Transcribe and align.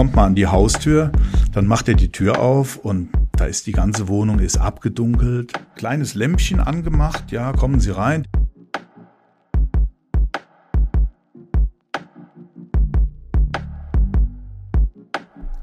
kommt 0.00 0.16
man 0.16 0.28
an 0.28 0.34
die 0.34 0.46
Haustür, 0.46 1.12
dann 1.52 1.66
macht 1.66 1.86
er 1.86 1.92
die 1.92 2.10
Tür 2.10 2.38
auf 2.38 2.78
und 2.78 3.10
da 3.32 3.44
ist 3.44 3.66
die 3.66 3.72
ganze 3.72 4.08
Wohnung 4.08 4.38
ist 4.38 4.56
abgedunkelt, 4.56 5.52
kleines 5.74 6.14
Lämpchen 6.14 6.58
angemacht, 6.58 7.30
ja, 7.32 7.52
kommen 7.52 7.80
Sie 7.80 7.90
rein. 7.90 8.26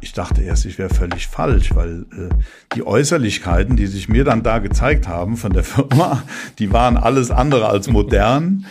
Ich 0.01 0.13
dachte 0.13 0.43
erst, 0.43 0.65
ich 0.65 0.77
wäre 0.77 0.93
völlig 0.93 1.25
falsch, 1.25 1.73
weil 1.73 2.05
äh, 2.11 2.29
die 2.75 2.85
Äußerlichkeiten, 2.85 3.75
die 3.75 3.87
sich 3.87 4.07
mir 4.07 4.23
dann 4.23 4.43
da 4.43 4.59
gezeigt 4.59 5.07
haben 5.07 5.37
von 5.37 5.51
der 5.51 5.63
Firma, 5.63 6.21
die 6.59 6.71
waren 6.71 6.97
alles 6.97 7.31
andere 7.31 7.69
als 7.69 7.87
modern. 7.87 8.67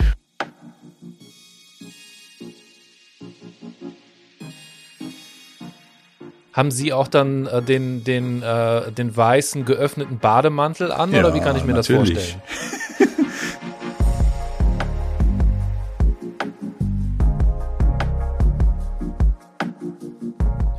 Haben 6.57 6.71
Sie 6.71 6.93
auch 6.95 7.09
dann 7.09 7.47
äh, 7.47 7.61
den, 7.61 8.03
den, 8.03 8.43
äh, 8.43 8.91
den 8.91 9.15
weißen 9.15 9.67
geöffneten 9.67 10.19
Bademantel 10.19 10.91
an 10.91 11.13
ja, 11.13 11.19
oder 11.21 11.35
wie 11.35 11.41
kann 11.41 11.55
ich 11.55 11.65
mir 11.67 11.75
natürlich. 11.75 12.15
das 12.15 12.31
vorstellen? 12.31 13.19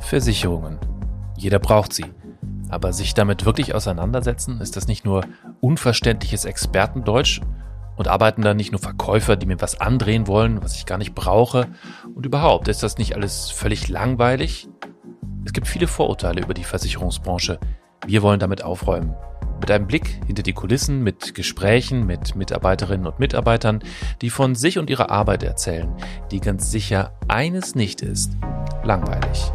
Versicherungen. 0.00 0.80
Jeder 1.36 1.60
braucht 1.60 1.92
sie. 1.92 2.06
Aber 2.70 2.92
sich 2.92 3.14
damit 3.14 3.44
wirklich 3.44 3.72
auseinandersetzen, 3.72 4.60
ist 4.60 4.76
das 4.76 4.88
nicht 4.88 5.04
nur 5.04 5.22
unverständliches 5.60 6.44
Expertendeutsch 6.44 7.40
und 7.94 8.08
arbeiten 8.08 8.42
da 8.42 8.52
nicht 8.52 8.72
nur 8.72 8.80
Verkäufer, 8.80 9.36
die 9.36 9.46
mir 9.46 9.60
was 9.60 9.80
andrehen 9.80 10.26
wollen, 10.26 10.60
was 10.60 10.74
ich 10.74 10.86
gar 10.86 10.98
nicht 10.98 11.14
brauche? 11.14 11.68
Und 12.16 12.26
überhaupt, 12.26 12.66
ist 12.66 12.82
das 12.82 12.98
nicht 12.98 13.14
alles 13.14 13.52
völlig 13.52 13.86
langweilig? 13.86 14.68
Es 15.44 15.52
gibt 15.52 15.66
viele 15.66 15.86
Vorurteile 15.86 16.42
über 16.42 16.54
die 16.54 16.64
Versicherungsbranche. 16.64 17.58
Wir 18.06 18.22
wollen 18.22 18.40
damit 18.40 18.62
aufräumen. 18.62 19.14
Mit 19.60 19.70
einem 19.70 19.86
Blick 19.86 20.20
hinter 20.26 20.42
die 20.42 20.52
Kulissen, 20.52 21.02
mit 21.02 21.34
Gesprächen 21.34 22.06
mit 22.06 22.36
Mitarbeiterinnen 22.36 23.06
und 23.06 23.18
Mitarbeitern, 23.18 23.80
die 24.22 24.30
von 24.30 24.54
sich 24.54 24.78
und 24.78 24.88
ihrer 24.88 25.10
Arbeit 25.10 25.42
erzählen, 25.42 25.92
die 26.30 26.40
ganz 26.40 26.70
sicher 26.70 27.12
eines 27.26 27.74
nicht 27.74 28.00
ist, 28.00 28.36
langweilig. 28.84 29.52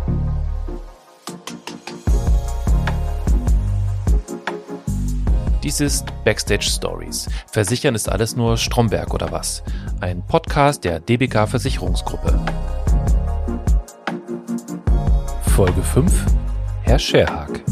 Dies 5.63 5.79
ist 5.79 6.07
Backstage 6.25 6.63
Stories. 6.63 7.29
Versichern 7.49 7.95
ist 7.95 8.09
alles 8.09 8.35
nur 8.35 8.57
Stromberg 8.57 9.13
oder 9.13 9.31
was? 9.31 9.63
Ein 10.01 10.21
Podcast 10.27 10.83
der 10.83 10.99
DBK 10.99 11.47
Versicherungsgruppe. 11.47 12.37
Folge 15.55 15.83
5 15.83 16.25
Herr 16.81 16.97
Scherhag. 16.97 17.63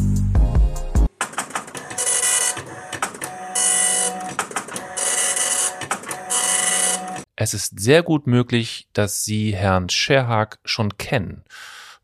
Es 7.36 7.56
ist 7.56 7.80
sehr 7.80 8.04
gut 8.04 8.28
möglich, 8.28 8.88
dass 8.94 9.26
Sie 9.26 9.56
Herrn 9.56 9.90
Scherhag 9.90 10.60
schon 10.64 11.00
kennen. 11.00 11.44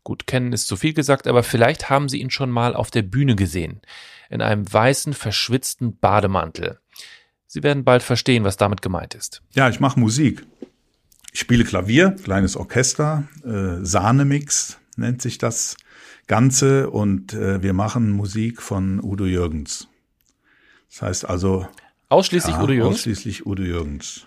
Gut, 0.02 0.26
kennen 0.26 0.52
ist 0.52 0.66
zu 0.66 0.74
viel 0.74 0.94
gesagt, 0.94 1.28
aber 1.28 1.44
vielleicht 1.44 1.88
haben 1.88 2.08
Sie 2.08 2.20
ihn 2.20 2.30
schon 2.30 2.50
mal 2.50 2.74
auf 2.74 2.90
der 2.90 3.02
Bühne 3.02 3.36
gesehen. 3.36 3.80
In 4.30 4.42
einem 4.42 4.70
weißen, 4.70 5.12
verschwitzten 5.12 5.96
Bademantel. 5.96 6.80
Sie 7.46 7.62
werden 7.62 7.84
bald 7.84 8.02
verstehen, 8.02 8.42
was 8.42 8.56
damit 8.56 8.82
gemeint 8.82 9.14
ist. 9.14 9.42
Ja, 9.54 9.68
ich 9.68 9.78
mache 9.78 10.00
Musik. 10.00 10.44
Ich 11.32 11.38
spiele 11.38 11.62
Klavier, 11.62 12.16
kleines 12.24 12.56
Orchester, 12.56 13.28
äh, 13.44 13.84
Sahnemix, 13.84 14.76
nennt 14.98 15.22
sich 15.22 15.38
das 15.38 15.76
Ganze 16.26 16.90
und 16.90 17.32
äh, 17.32 17.62
wir 17.62 17.72
machen 17.72 18.10
Musik 18.10 18.60
von 18.60 19.02
Udo 19.02 19.24
Jürgens. 19.24 19.88
Das 20.90 21.02
heißt 21.02 21.28
also 21.28 21.66
ausschließlich 22.08 22.56
ja, 22.56 22.62
Udo 22.62 22.72
Jürgens. 22.72 22.96
Ausschließlich 22.96 23.46
Udo 23.46 23.62
Jürgens. 23.62 24.26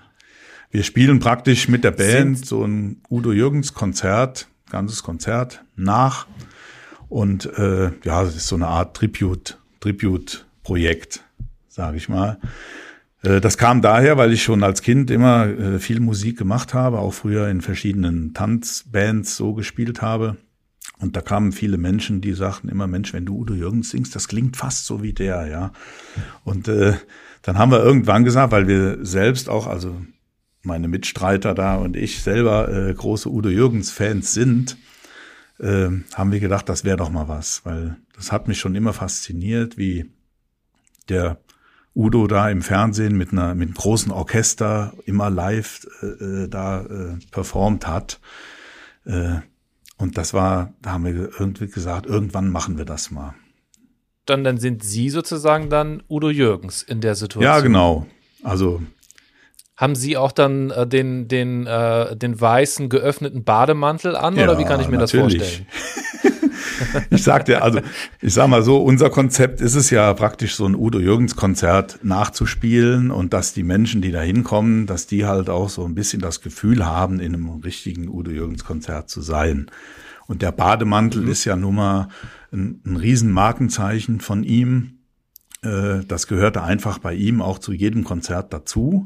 Wir 0.71 0.83
spielen 0.83 1.19
praktisch 1.19 1.67
mit 1.67 1.83
der 1.83 1.91
Band 1.91 2.37
Sind 2.37 2.45
so 2.47 2.63
ein 2.63 3.01
Udo 3.09 3.31
Jürgens 3.33 3.73
Konzert, 3.73 4.47
ganzes 4.69 5.03
Konzert 5.03 5.63
nach 5.75 6.27
und 7.09 7.45
äh, 7.57 7.91
ja, 8.03 8.23
es 8.23 8.35
ist 8.35 8.47
so 8.47 8.55
eine 8.55 8.67
Art 8.67 8.95
Tribute 8.95 9.57
Tribute 9.81 10.45
Projekt, 10.63 11.23
sage 11.67 11.97
ich 11.97 12.07
mal. 12.07 12.39
Äh, 13.23 13.41
das 13.41 13.57
kam 13.57 13.81
daher, 13.81 14.17
weil 14.17 14.31
ich 14.31 14.43
schon 14.43 14.63
als 14.63 14.81
Kind 14.81 15.11
immer 15.11 15.45
äh, 15.47 15.79
viel 15.79 15.99
Musik 15.99 16.37
gemacht 16.37 16.73
habe, 16.73 16.99
auch 16.99 17.13
früher 17.13 17.49
in 17.49 17.61
verschiedenen 17.61 18.33
Tanzbands 18.33 19.35
so 19.35 19.53
gespielt 19.53 20.01
habe. 20.01 20.37
Und 21.01 21.15
da 21.15 21.21
kamen 21.21 21.51
viele 21.51 21.77
Menschen, 21.77 22.21
die 22.21 22.33
sagten 22.33 22.69
immer, 22.69 22.87
Mensch, 22.87 23.11
wenn 23.13 23.25
du 23.25 23.35
Udo 23.35 23.55
Jürgens 23.55 23.89
singst, 23.89 24.15
das 24.15 24.27
klingt 24.27 24.55
fast 24.55 24.85
so 24.85 25.01
wie 25.01 25.13
der, 25.13 25.47
ja. 25.47 25.73
Und 26.43 26.67
äh, 26.67 26.93
dann 27.41 27.57
haben 27.57 27.71
wir 27.71 27.83
irgendwann 27.83 28.23
gesagt, 28.23 28.51
weil 28.51 28.67
wir 28.67 28.99
selbst 29.03 29.49
auch, 29.49 29.65
also 29.65 29.99
meine 30.61 30.87
Mitstreiter 30.87 31.55
da 31.55 31.75
und 31.75 31.97
ich 31.97 32.21
selber 32.21 32.71
äh, 32.71 32.93
große 32.93 33.29
Udo 33.29 33.49
Jürgens-Fans 33.49 34.31
sind, 34.31 34.77
äh, 35.59 35.89
haben 36.13 36.31
wir 36.31 36.39
gedacht, 36.39 36.69
das 36.69 36.83
wäre 36.83 36.97
doch 36.97 37.09
mal 37.09 37.27
was, 37.27 37.65
weil 37.65 37.97
das 38.15 38.31
hat 38.31 38.47
mich 38.47 38.59
schon 38.59 38.75
immer 38.75 38.93
fasziniert, 38.93 39.77
wie 39.77 40.11
der 41.09 41.39
Udo 41.95 42.27
da 42.27 42.49
im 42.49 42.61
Fernsehen 42.61 43.17
mit 43.17 43.31
einer 43.31 43.53
mit 43.53 43.67
einem 43.67 43.75
großen 43.75 44.11
Orchester 44.11 44.93
immer 45.05 45.29
live 45.29 45.85
äh, 46.01 46.05
äh 46.05 46.47
da 46.47 46.81
äh, 46.81 47.17
performt 47.31 47.87
hat. 47.87 48.19
Äh, 49.05 49.39
und 50.01 50.17
das 50.17 50.33
war, 50.33 50.73
da 50.81 50.93
haben 50.93 51.05
wir 51.05 51.13
irgendwie 51.13 51.67
gesagt, 51.67 52.07
irgendwann 52.07 52.49
machen 52.49 52.77
wir 52.77 52.85
das 52.85 53.11
mal. 53.11 53.35
Dann, 54.25 54.43
dann 54.43 54.57
sind 54.57 54.83
Sie 54.83 55.09
sozusagen 55.09 55.69
dann 55.69 56.03
Udo 56.09 56.29
Jürgens 56.29 56.83
in 56.83 57.01
der 57.01 57.15
Situation. 57.15 57.43
Ja, 57.43 57.59
genau. 57.59 58.07
Also 58.43 58.81
haben 59.77 59.95
Sie 59.95 60.17
auch 60.17 60.31
dann 60.31 60.69
äh, 60.69 60.85
den, 60.85 61.27
den, 61.27 61.65
äh, 61.65 62.15
den 62.15 62.39
weißen 62.39 62.89
geöffneten 62.89 63.43
Bademantel 63.43 64.15
an 64.15 64.35
ja, 64.35 64.43
oder 64.43 64.59
wie 64.59 64.63
kann 64.63 64.79
ich 64.79 64.87
mir 64.87 64.97
natürlich. 64.97 65.37
das 65.37 65.47
vorstellen? 65.47 65.67
ich 67.09 67.23
sagte, 67.23 67.61
also 67.61 67.79
ich 68.21 68.33
sag 68.33 68.47
mal 68.47 68.63
so, 68.63 68.81
unser 68.81 69.09
Konzept 69.09 69.61
ist 69.61 69.75
es 69.75 69.89
ja 69.89 70.13
praktisch 70.13 70.55
so 70.55 70.65
ein 70.65 70.75
Udo 70.75 70.99
Jürgens 70.99 71.35
Konzert 71.35 71.99
nachzuspielen 72.03 73.11
und 73.11 73.33
dass 73.33 73.53
die 73.53 73.63
Menschen, 73.63 74.01
die 74.01 74.11
da 74.11 74.21
hinkommen, 74.21 74.87
dass 74.87 75.07
die 75.07 75.25
halt 75.25 75.49
auch 75.49 75.69
so 75.69 75.85
ein 75.85 75.95
bisschen 75.95 76.21
das 76.21 76.41
Gefühl 76.41 76.85
haben, 76.85 77.19
in 77.19 77.33
einem 77.33 77.49
richtigen 77.61 78.09
Udo 78.09 78.31
Jürgens 78.31 78.63
Konzert 78.63 79.09
zu 79.09 79.21
sein. 79.21 79.67
Und 80.27 80.41
der 80.41 80.51
Bademantel 80.51 81.23
mhm. 81.23 81.31
ist 81.31 81.45
ja 81.45 81.55
nun 81.55 81.75
mal 81.75 82.07
ein, 82.51 82.81
ein 82.85 82.95
Riesenmarkenzeichen 82.95 84.21
von 84.21 84.43
ihm. 84.43 84.99
Äh, 85.61 86.05
das 86.07 86.27
gehörte 86.27 86.63
einfach 86.63 86.99
bei 86.99 87.13
ihm 87.13 87.41
auch 87.41 87.59
zu 87.59 87.73
jedem 87.73 88.03
Konzert 88.03 88.53
dazu. 88.53 89.05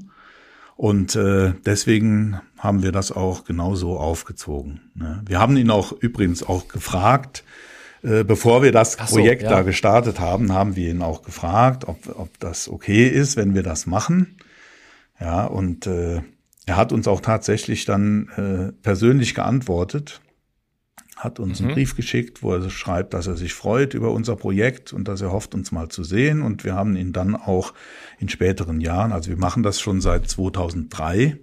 Und 0.75 1.15
äh, 1.15 1.53
deswegen 1.65 2.41
haben 2.57 2.83
wir 2.83 2.91
das 2.91 3.11
auch 3.11 3.45
genauso 3.45 3.97
aufgezogen. 3.97 4.91
Ne? 4.93 5.21
Wir 5.25 5.39
haben 5.39 5.55
ihn 5.55 5.69
auch 5.69 5.93
übrigens 5.93 6.43
auch 6.43 6.67
gefragt, 6.67 7.43
äh, 8.03 8.23
bevor 8.23 8.61
wir 8.61 8.71
das 8.71 8.93
so, 8.93 9.15
Projekt 9.15 9.43
ja. 9.43 9.49
da 9.49 9.61
gestartet 9.61 10.19
haben, 10.19 10.51
haben 10.51 10.75
wir 10.75 10.91
ihn 10.91 11.01
auch 11.01 11.21
gefragt, 11.21 11.87
ob, 11.87 11.97
ob 12.19 12.39
das 12.39 12.67
okay 12.67 13.07
ist, 13.07 13.37
wenn 13.37 13.55
wir 13.55 13.63
das 13.63 13.85
machen. 13.85 14.37
Ja, 15.19 15.45
und 15.45 15.87
äh, 15.87 16.21
er 16.65 16.75
hat 16.75 16.91
uns 16.91 17.07
auch 17.07 17.21
tatsächlich 17.21 17.85
dann 17.85 18.27
äh, 18.35 18.73
persönlich 18.81 19.33
geantwortet 19.33 20.19
hat 21.15 21.39
uns 21.39 21.59
mhm. 21.59 21.67
einen 21.67 21.75
Brief 21.75 21.95
geschickt, 21.95 22.43
wo 22.43 22.53
er 22.53 22.69
schreibt, 22.69 23.13
dass 23.13 23.27
er 23.27 23.37
sich 23.37 23.53
freut 23.53 23.93
über 23.93 24.11
unser 24.11 24.35
Projekt 24.35 24.91
und 24.93 25.07
dass 25.07 25.21
er 25.21 25.31
hofft, 25.31 25.55
uns 25.55 25.71
mal 25.71 25.89
zu 25.89 26.03
sehen. 26.03 26.41
Und 26.41 26.63
wir 26.63 26.75
haben 26.75 26.95
ihn 26.95 27.13
dann 27.13 27.35
auch 27.35 27.73
in 28.19 28.29
späteren 28.29 28.81
Jahren, 28.81 29.11
also 29.11 29.29
wir 29.29 29.37
machen 29.37 29.63
das 29.63 29.79
schon 29.79 30.01
seit 30.01 30.29
2003. 30.29 31.23
Äh, 31.23 31.37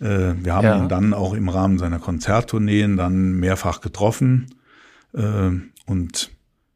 wir 0.00 0.54
haben 0.54 0.64
ja. 0.64 0.78
ihn 0.78 0.88
dann 0.88 1.14
auch 1.14 1.34
im 1.34 1.48
Rahmen 1.48 1.78
seiner 1.78 2.00
Konzerttourneen 2.00 2.96
dann 2.96 3.32
mehrfach 3.32 3.80
getroffen 3.80 4.54
äh, 5.14 5.50
und 5.86 6.30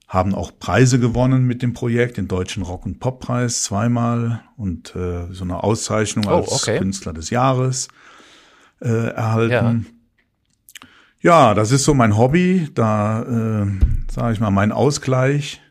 haben 0.07 0.35
auch 0.35 0.53
Preise 0.57 1.01
gewonnen 1.01 1.45
mit 1.45 1.63
dem 1.63 1.73
Projekt, 1.73 2.19
den 2.19 2.29
Deutschen 2.29 2.63
Rock- 2.63 2.87
und 2.87 3.01
Poppreis 3.01 3.65
zweimal 3.65 4.45
und 4.57 4.95
äh, 4.95 5.27
so 5.33 5.43
eine 5.43 5.65
Auszeichnung 5.65 6.27
oh, 6.29 6.37
als 6.37 6.53
okay. 6.53 6.79
Künstler 6.79 7.13
des 7.13 7.31
Jahres 7.31 7.89
äh, 8.81 9.09
erhalten. 9.09 9.87
Ja. 9.89 9.94
Ja, 11.25 11.55
das 11.55 11.73
ist 11.73 11.85
so 11.85 11.95
mein 11.95 12.19
Hobby, 12.19 12.69
da 12.75 13.23
äh, 13.23 13.67
sage 14.13 14.35
ich 14.35 14.41
mal 14.41 14.51
mein 14.51 14.73
Ausgleich. 14.73 15.63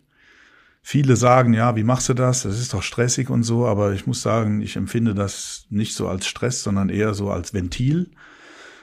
Viele 0.82 1.16
sagen, 1.16 1.54
ja, 1.54 1.76
wie 1.76 1.84
machst 1.84 2.10
du 2.10 2.16
das? 2.16 2.42
Das 2.42 2.60
ist 2.60 2.74
doch 2.74 2.82
stressig 2.82 3.30
und 3.30 3.44
so, 3.44 3.68
aber 3.68 3.94
ich 3.94 4.08
muss 4.08 4.24
sagen, 4.24 4.62
ich 4.62 4.78
empfinde 4.78 5.14
das 5.14 5.68
nicht 5.70 5.94
so 5.94 6.08
als 6.08 6.26
Stress, 6.26 6.64
sondern 6.64 6.90
eher 6.90 7.14
so 7.14 7.30
als 7.30 7.54
Ventil, 7.54 8.10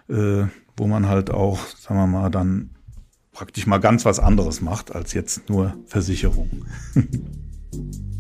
äh, 0.09 0.45
wo 0.77 0.87
man 0.87 1.09
halt 1.09 1.33
auch, 1.33 1.59
sagen 1.77 1.99
wir 1.99 2.07
mal, 2.07 2.31
dann 2.31 2.71
praktisch 3.33 3.67
mal 3.67 3.79
ganz 3.79 4.05
was 4.05 4.21
anderes 4.21 4.61
macht 4.61 4.95
als 4.95 5.13
jetzt 5.13 5.51
nur 5.51 5.75
Versicherung. 5.87 6.67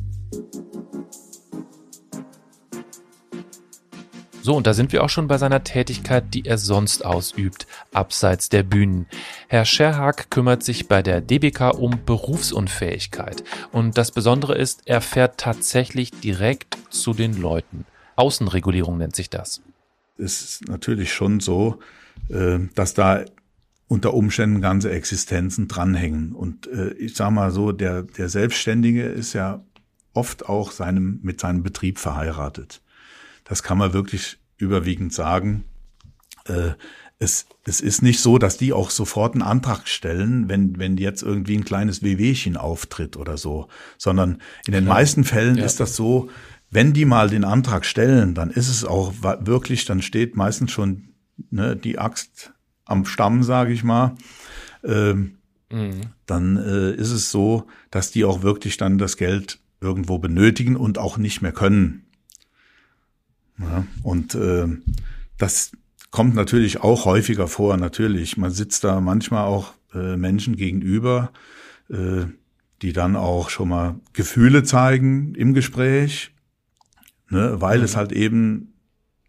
So, 4.42 4.56
und 4.56 4.66
da 4.66 4.72
sind 4.72 4.92
wir 4.92 5.04
auch 5.04 5.10
schon 5.10 5.28
bei 5.28 5.37
seiner 5.37 5.64
Tätigkeit, 5.64 6.32
die 6.32 6.46
er 6.46 6.56
sonst 6.56 7.04
ausübt, 7.04 7.66
abseits 7.92 8.48
der 8.48 8.62
Bühnen. 8.62 9.06
Herr 9.48 9.66
Scherhag 9.66 10.31
kümmert 10.31 10.62
sich 10.62 10.88
bei 10.88 11.02
der 11.02 11.20
DBK 11.20 11.75
um 11.75 11.98
Berufsunfähigkeit. 12.06 13.44
Und 13.70 13.98
das 13.98 14.12
Besondere 14.12 14.56
ist, 14.56 14.82
er 14.87 15.02
fährt 15.02 15.38
tatsächlich 15.38 16.10
direkt 16.10 16.78
zu 16.88 17.12
den 17.12 17.40
Leuten. 17.40 17.84
Außenregulierung 18.16 18.98
nennt 18.98 19.14
sich 19.14 19.28
das. 19.28 19.60
Es 20.16 20.40
ist 20.40 20.69
natürlich 20.69 21.12
schon 21.12 21.40
so, 21.40 21.78
äh, 22.28 22.58
dass 22.75 22.94
da 22.94 23.25
unter 23.88 24.14
Umständen 24.14 24.60
ganze 24.62 24.90
Existenzen 24.90 25.69
dranhängen. 25.69 26.32
Und 26.32 26.66
äh, 26.69 26.92
ich 26.94 27.14
sage 27.14 27.32
mal 27.32 27.50
so, 27.50 27.72
der, 27.72 28.04
der 28.04 28.28
Selbstständige 28.28 29.02
ist 29.02 29.32
ja 29.34 29.62
oft 30.14 30.48
auch 30.48 30.70
seinem, 30.70 31.20
mit 31.22 31.40
seinem 31.40 31.62
Betrieb 31.62 31.98
verheiratet. 31.98 32.81
Das 33.50 33.64
kann 33.64 33.79
man 33.79 33.93
wirklich 33.93 34.38
überwiegend 34.58 35.12
sagen. 35.12 35.64
Äh, 36.44 36.75
es, 37.19 37.47
es 37.64 37.81
ist 37.81 38.00
nicht 38.00 38.20
so, 38.20 38.38
dass 38.38 38.58
die 38.58 38.73
auch 38.73 38.91
sofort 38.91 39.35
einen 39.35 39.43
Antrag 39.43 39.88
stellen, 39.88 40.49
wenn, 40.49 40.79
wenn 40.79 40.97
jetzt 40.97 41.25
irgendwie 41.25 41.56
ein 41.56 41.64
kleines 41.64 42.00
Wehwehchen 42.00 42.56
auftritt 42.56 43.17
oder 43.17 43.37
so, 43.37 43.67
sondern 43.99 44.41
in 44.69 44.73
den 44.73 44.85
ja. 44.85 44.91
meisten 44.91 45.25
Fällen 45.25 45.58
ja. 45.58 45.64
ist 45.64 45.81
das 45.81 45.97
so, 45.97 46.31
wenn 46.70 46.93
die 46.93 47.05
mal 47.05 47.29
den 47.29 47.43
Antrag 47.43 47.85
stellen, 47.85 48.37
dann 48.37 48.50
ist 48.52 48.69
es 48.69 48.85
auch 48.85 49.14
wirklich, 49.20 49.85
dann 49.85 50.00
steht 50.00 50.37
meistens 50.37 50.70
schon 50.70 51.08
ne, 51.50 51.75
die 51.75 51.99
Axt 51.99 52.52
am 52.85 53.05
Stamm, 53.05 53.43
sage 53.43 53.73
ich 53.73 53.82
mal. 53.82 54.14
Ähm, 54.85 55.38
mhm. 55.73 56.02
Dann 56.25 56.56
äh, 56.56 56.93
ist 56.93 57.11
es 57.11 57.32
so, 57.32 57.67
dass 57.91 58.12
die 58.12 58.25
auch 58.25 58.43
wirklich 58.43 58.76
dann 58.76 58.97
das 58.97 59.17
Geld 59.17 59.58
irgendwo 59.81 60.20
benötigen 60.20 60.76
und 60.76 60.99
auch 60.99 61.19
nicht 61.19 61.43
mehr 61.43 61.52
können. 61.52 62.06
Ja, 63.61 63.85
und 64.03 64.35
äh, 64.35 64.67
das 65.39 65.73
kommt 66.11 66.35
natürlich 66.35 66.81
auch 66.81 67.05
häufiger 67.05 67.47
vor, 67.47 67.77
natürlich. 67.77 68.37
Man 68.37 68.51
sitzt 68.51 68.85
da 68.85 69.01
manchmal 69.01 69.45
auch 69.45 69.75
äh, 69.95 70.17
Menschen 70.17 70.57
gegenüber, 70.57 71.33
äh, 71.89 72.25
die 72.83 72.93
dann 72.93 73.17
auch 73.17 73.51
schon 73.51 73.69
mal 73.69 74.01
Gefühle 74.12 74.62
zeigen 74.62 75.35
im 75.35 75.55
Gespräch, 75.55 76.35
ne, 77.29 77.61
weil 77.61 77.79
mhm. 77.79 77.85
es 77.85 77.97
halt 77.97 78.12
eben 78.12 78.75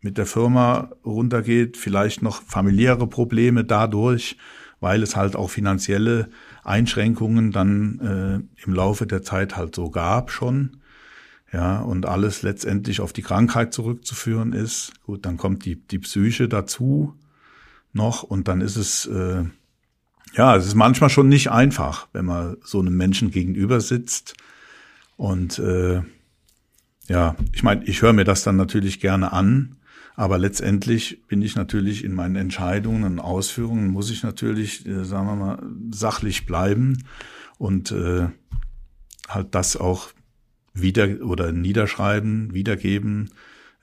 mit 0.01 0.17
der 0.17 0.25
Firma 0.25 0.91
runtergeht, 1.05 1.77
vielleicht 1.77 2.21
noch 2.23 2.41
familiäre 2.41 3.07
Probleme 3.07 3.63
dadurch, 3.63 4.37
weil 4.79 5.03
es 5.03 5.15
halt 5.15 5.35
auch 5.35 5.49
finanzielle 5.49 6.29
Einschränkungen 6.63 7.51
dann 7.51 7.99
äh, 7.99 8.65
im 8.65 8.73
Laufe 8.73 9.05
der 9.05 9.21
Zeit 9.21 9.55
halt 9.55 9.75
so 9.75 9.91
gab 9.91 10.31
schon. 10.31 10.80
Ja, 11.53 11.81
und 11.81 12.05
alles 12.05 12.43
letztendlich 12.43 13.01
auf 13.01 13.11
die 13.11 13.23
Krankheit 13.23 13.73
zurückzuführen 13.73 14.53
ist. 14.53 14.93
Gut, 15.03 15.25
dann 15.25 15.35
kommt 15.35 15.65
die, 15.65 15.75
die 15.75 15.99
Psyche 15.99 16.47
dazu 16.47 17.13
noch 17.91 18.23
und 18.23 18.47
dann 18.47 18.61
ist 18.61 18.77
es, 18.77 19.05
äh, 19.05 19.43
ja, 20.33 20.55
es 20.55 20.65
ist 20.65 20.75
manchmal 20.75 21.09
schon 21.09 21.27
nicht 21.27 21.51
einfach, 21.51 22.07
wenn 22.13 22.25
man 22.25 22.55
so 22.63 22.79
einem 22.79 22.95
Menschen 22.95 23.31
gegenüber 23.31 23.81
sitzt. 23.81 24.35
Und 25.17 25.59
äh, 25.59 26.01
ja, 27.07 27.35
ich 27.51 27.63
meine, 27.63 27.83
ich 27.83 28.01
höre 28.01 28.13
mir 28.13 28.23
das 28.23 28.43
dann 28.43 28.55
natürlich 28.55 29.01
gerne 29.01 29.33
an, 29.33 29.75
aber 30.15 30.37
letztendlich 30.37 31.21
bin 31.27 31.41
ich 31.41 31.55
natürlich 31.57 32.05
in 32.05 32.13
meinen 32.13 32.37
Entscheidungen 32.37 33.03
und 33.03 33.19
Ausführungen, 33.19 33.89
muss 33.89 34.09
ich 34.09 34.23
natürlich, 34.23 34.85
äh, 34.85 35.03
sagen 35.03 35.27
wir 35.27 35.35
mal, 35.35 35.63
sachlich 35.91 36.45
bleiben 36.45 37.03
und 37.57 37.91
äh, 37.91 38.29
halt 39.27 39.53
das 39.53 39.75
auch 39.75 40.11
wieder 40.73 41.07
oder 41.23 41.51
niederschreiben, 41.51 42.53
wiedergeben, 42.53 43.29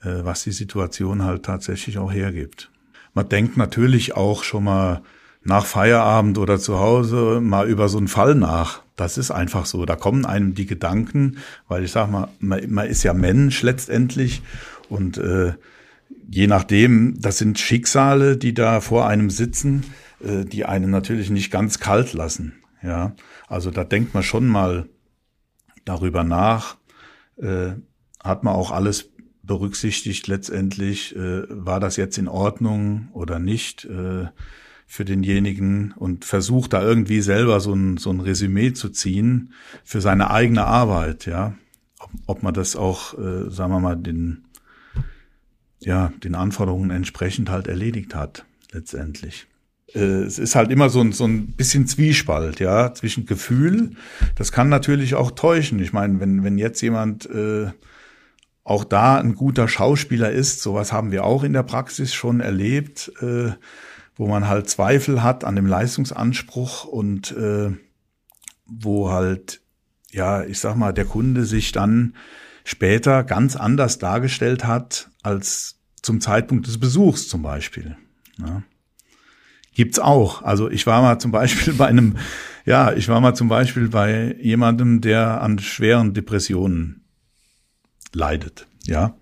äh, 0.03 0.25
was 0.25 0.45
die 0.45 0.53
Situation 0.53 1.25
halt 1.25 1.45
tatsächlich 1.45 1.99
auch 1.99 2.13
hergibt. 2.13 2.71
Man 3.15 3.29
denkt 3.29 3.57
natürlich 3.57 4.15
auch 4.17 4.45
schon 4.45 4.65
mal 4.65 5.03
nach 5.45 5.67
Feierabend 5.67 6.39
oder 6.39 6.59
zu 6.59 6.79
Hause 6.79 7.41
mal 7.41 7.69
über 7.69 7.89
so 7.89 7.99
einen 7.99 8.09
Fall 8.09 8.35
nach. 8.35 8.83
Das 8.97 9.19
ist 9.19 9.31
einfach 9.31 9.67
so. 9.67 9.87
Da 9.87 9.97
kommen 9.97 10.27
einem 10.27 10.55
die 10.55 10.67
Gedanken, 10.67 11.39
weil 11.69 11.85
ich 11.85 11.93
sag 11.93 12.11
mal, 12.11 12.29
man, 12.41 12.71
man 12.71 12.87
ist 12.87 13.03
ja 13.03 13.15
Mensch 13.15 13.63
letztendlich 13.63 14.43
und 14.89 15.19
äh, 15.19 15.55
je 16.31 16.47
nachdem, 16.47 17.21
das 17.21 17.39
sind 17.39 17.59
Schicksale, 17.59 18.37
die 18.37 18.55
da 18.55 18.81
vor 18.81 19.07
einem 19.07 19.31
sitzen, 19.31 19.85
äh, 20.21 20.45
die 20.45 20.65
einen 20.65 20.91
natürlich 20.91 21.31
nicht 21.31 21.51
ganz 21.51 21.79
kalt 21.79 22.13
lassen. 22.13 22.55
Ja, 22.83 23.15
also 23.49 23.71
da 23.71 23.85
denkt 23.85 24.15
man 24.15 24.23
schon 24.23 24.47
mal 24.47 24.89
darüber 25.85 26.23
nach, 26.23 26.77
äh, 27.39 27.73
hat 28.23 28.45
man 28.45 28.55
auch 28.55 28.71
alles 28.71 29.11
berücksichtigt 29.43 30.27
letztendlich, 30.27 31.17
äh, 31.17 31.45
war 31.49 31.81
das 31.81 31.97
jetzt 31.97 32.19
in 32.19 32.29
Ordnung 32.29 33.09
oder 33.13 33.39
nicht 33.39 33.85
äh, 33.87 34.27
für 34.87 35.05
denjenigen 35.05 35.93
und 35.93 36.25
versucht 36.25 36.73
da 36.73 36.83
irgendwie 36.83 37.21
selber 37.21 37.61
so 37.61 37.75
ein, 37.75 37.97
so 37.97 38.11
ein 38.11 38.21
Resümee 38.21 38.73
zu 38.73 38.91
ziehen 38.91 39.53
für 39.85 40.01
seine 40.01 40.31
eigene 40.31 40.65
Arbeit, 40.65 41.27
ja. 41.27 41.55
Ob, 41.99 42.11
ob 42.27 42.43
man 42.43 42.55
das 42.55 42.77
auch, 42.77 43.19
äh, 43.19 43.51
sagen 43.51 43.73
wir 43.73 43.81
mal, 43.81 43.97
den, 43.97 44.45
ja, 45.81 46.13
den 46.23 46.35
Anforderungen 46.35 46.91
entsprechend 46.91 47.51
halt 47.51 47.67
erledigt 47.67 48.15
hat, 48.15 48.45
letztendlich. 48.73 49.47
Äh, 49.95 50.23
es 50.23 50.39
ist 50.39 50.55
halt 50.55 50.71
immer 50.71 50.91
so 50.91 51.01
ein, 51.01 51.13
so 51.13 51.25
ein 51.25 51.53
bisschen 51.53 51.87
Zwiespalt, 51.87 52.61
ja, 52.61 52.93
zwischen 52.95 53.27
Gefühl. 53.27 53.93
Das 54.35 54.53
kann 54.53 54.69
natürlich 54.69 55.15
auch 55.15 55.31
täuschen. 55.31 55.79
Ich 55.81 55.93
meine, 55.93 56.21
wenn, 56.21 56.45
wenn 56.45 56.59
jetzt 56.59 56.81
jemand 56.81 57.29
äh, 57.31 57.71
auch 58.65 58.85
da 58.85 59.19
ein 59.19 59.35
guter 59.35 59.67
Schauspieler 59.67 60.31
ist, 60.31 60.61
sowas 60.61 60.93
haben 60.93 61.11
wir 61.11 61.25
auch 61.25 61.43
in 61.43 61.55
der 61.55 61.63
Praxis 61.63 62.13
schon 62.13 62.41
erlebt, 62.41 63.11
äh, 63.21 63.53
wo 64.17 64.27
man 64.27 64.49
halt 64.49 64.69
Zweifel 64.69 65.23
hat 65.23 65.45
an 65.45 65.57
dem 65.57 65.67
Leistungsanspruch 65.67 66.85
und 66.85 67.33
äh, 67.33 67.71
wo 68.67 69.11
halt, 69.11 69.63
ja, 70.11 70.45
ich 70.45 70.59
sag 70.59 70.77
mal, 70.77 70.93
der 70.93 71.07
Kunde 71.07 71.47
sich 71.47 71.73
dann 71.73 72.15
später 72.65 73.25
ganz 73.25 73.57
anders 73.57 73.99
dargestellt 73.99 74.67
hat 74.67 75.09
als 75.23 75.79
zum 76.03 76.21
Zeitpunkt 76.21 76.67
des 76.67 76.79
Besuchs 76.79 77.29
zum 77.29 77.43
Beispiel. 77.43 77.97
Ja. 78.39 78.63
Gibt's 79.79 80.01
auch. 80.01 80.43
Also 80.43 80.69
ich 80.69 80.89
war 80.89 81.03
mal 81.03 81.21
zum 81.21 81.31
Beispiel 81.31 81.73
bei 81.79 81.87
einem, 81.87 82.17
ja, 82.65 82.93
ich 82.95 83.07
war 83.07 83.21
mal 83.21 83.35
zum 83.35 83.47
Beispiel 83.47 83.89
bei 83.89 84.35
jemandem, 84.41 85.01
der 85.01 85.41
an 85.41 85.61
schweren 85.61 86.15
Depressionen 86.15 87.05
leidet, 88.13 88.67
ja. 88.87 89.15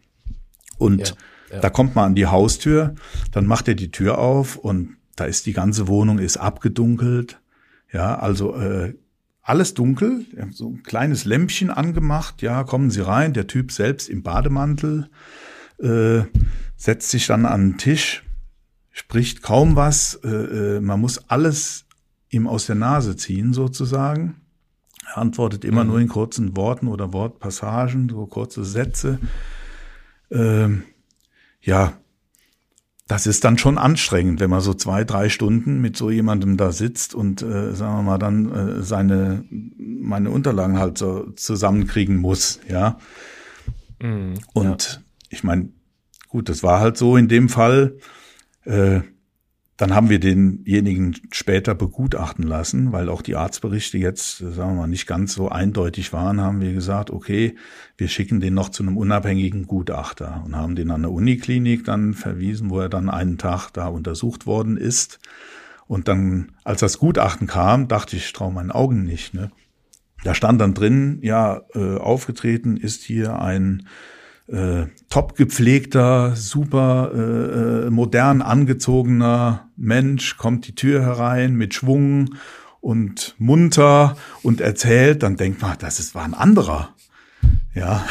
Und 0.79 1.11
ja, 1.51 1.57
ja. 1.57 1.61
da 1.61 1.69
kommt 1.69 1.95
man 1.95 2.07
an 2.07 2.15
die 2.15 2.25
Haustür, 2.25 2.95
dann 3.33 3.45
macht 3.45 3.69
er 3.69 3.75
die 3.75 3.91
Tür 3.91 4.17
auf 4.17 4.57
und 4.57 4.97
da 5.15 5.27
ist 5.27 5.45
die 5.45 5.53
ganze 5.53 5.89
Wohnung 5.89 6.19
ist 6.19 6.39
abgedunkelt, 6.39 7.39
ja, 7.93 8.19
also 8.19 8.57
äh, 8.57 8.95
alles 9.43 9.75
dunkel, 9.75 10.25
so 10.53 10.71
ein 10.71 10.85
kleines 10.85 11.27
Lämpchen 11.27 11.71
angemacht, 11.71 12.41
ja, 12.41 12.65
kommen 12.65 12.91
Sie 12.91 13.03
rein, 13.03 13.35
der 13.35 13.47
Typ 13.47 13.73
selbst 13.73 14.09
im 14.09 14.23
Bademantel, 14.23 15.11
äh, 15.83 16.23
setzt 16.79 17.11
sich 17.11 17.27
dann 17.27 17.45
an 17.45 17.73
den 17.73 17.77
Tisch, 17.77 18.23
spricht 18.97 19.43
kaum 19.43 19.77
was. 19.77 20.15
Äh, 20.25 20.29
äh, 20.29 20.81
man 20.81 21.01
muss 21.01 21.29
alles 21.29 21.85
ihm 22.31 22.47
aus 22.47 22.67
der 22.67 22.77
Nase 22.77 23.15
ziehen 23.15 23.53
sozusagen. 23.53 24.41
Er 25.07 25.19
antwortet 25.19 25.65
immer 25.65 25.85
mhm. 25.85 25.91
nur 25.91 26.01
in 26.01 26.09
kurzen 26.09 26.57
Worten 26.57 26.89
oder 26.89 27.13
Wortpassagen, 27.13 28.09
so 28.09 28.27
kurze 28.27 28.65
Sätze. 28.65 29.19
Ähm, 30.31 30.85
ja, 31.61 31.99
das 33.07 33.27
ist 33.27 33.45
dann 33.45 33.59
schon 33.59 33.77
anstrengend, 33.77 34.41
wenn 34.41 34.51
man 34.51 34.63
so 34.63 34.73
zwei, 34.73 35.05
drei 35.05 35.29
Stunden 35.29 35.81
mit 35.81 35.97
so 35.97 36.11
jemandem 36.11 36.57
da 36.57 36.73
sitzt 36.73 37.15
und 37.15 37.43
äh, 37.43 37.75
sagen 37.75 37.99
wir 37.99 38.03
mal 38.03 38.19
dann 38.19 38.51
äh, 38.51 38.83
seine 38.83 39.45
meine 39.51 40.31
Unterlagen 40.31 40.79
halt 40.79 40.97
so 40.97 41.31
zusammenkriegen 41.33 42.17
muss, 42.17 42.61
ja. 42.69 42.99
Mhm, 44.01 44.35
und 44.55 44.95
ja. 44.95 45.03
ich 45.29 45.45
meine, 45.45 45.69
gut, 46.29 46.49
das 46.49 46.63
war 46.63 46.81
halt 46.81 46.97
so 46.97 47.17
in 47.17 47.29
dem 47.29 47.51
Fall. 47.51 47.99
Äh, 48.67 49.01
dann 49.77 49.95
haben 49.95 50.09
wir 50.09 50.19
denjenigen 50.19 51.17
später 51.33 51.75
begutachten 51.75 52.47
lassen, 52.47 52.93
weil 52.93 53.11
auch 53.11 53.21
die 53.21 53.37
Arztberichte 53.37 53.99
jetzt, 53.99 54.39
sagen 54.39 54.73
wir 54.73 54.81
mal, 54.81 54.87
nicht 54.87 55.07
ganz 55.07 55.35
so 55.35 55.51
eindeutig 55.51 56.15
waren, 56.15 56.41
haben 56.41 56.63
wir 56.63 56.73
gesagt, 56.73 57.11
okay, 57.11 57.57
wir 57.99 58.09
schicken 58.09 58.41
den 58.41 58.55
noch 58.55 58.71
zu 58.71 58.83
einem 58.83 58.97
unabhängigen 58.97 59.67
Gutachter 59.67 60.43
und 60.47 60.57
haben 60.57 60.77
den 60.77 60.91
an 60.91 61.05
eine 61.05 61.11
Uniklinik 61.11 61.85
dann 61.85 62.15
verwiesen, 62.15 62.71
wo 62.71 62.81
er 62.81 62.89
dann 62.89 63.11
einen 63.11 63.37
Tag 63.37 63.71
da 63.71 63.89
untersucht 63.89 64.47
worden 64.47 64.79
ist. 64.79 65.19
Und 65.87 66.09
dann, 66.09 66.53
als 66.65 66.81
das 66.81 66.99
Gutachten 66.99 67.47
kam, 67.47 67.87
dachte 67.87 68.17
ich, 68.17 68.25
ich 68.25 68.33
traue 68.33 68.53
meinen 68.53 68.73
Augen 68.73 69.05
nicht. 69.05 69.35
Ne? 69.35 69.51
Da 70.25 70.35
stand 70.35 70.59
dann 70.61 70.73
drin, 70.73 71.19
ja, 71.21 71.61
äh, 71.75 71.97
aufgetreten 71.99 72.79
ist 72.79 73.03
hier 73.03 73.41
ein 73.41 73.87
äh, 74.49 74.87
top 75.09 75.37
gepflegter, 75.37 76.37
super 76.37 77.11
äh, 77.15 77.87
äh, 77.87 77.91
modern 77.91 78.43
angezogener 78.43 79.71
Mensch 79.77 80.37
kommt 80.37 80.67
die 80.67 80.75
Tür 80.75 81.03
herein 81.03 81.55
mit 81.55 81.75
Schwung 81.75 82.35
und 82.81 83.35
munter 83.39 84.17
und 84.43 84.61
erzählt, 84.61 85.23
dann 85.23 85.37
denkt 85.37 85.61
man, 85.61 85.77
das 85.79 85.99
ist, 85.99 86.15
war 86.15 86.25
ein 86.25 86.35
anderer, 86.35 86.95
ja, 87.75 88.07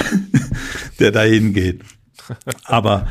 der 0.99 1.11
da 1.11 1.21
hingeht. 1.21 1.83
Aber 2.65 3.07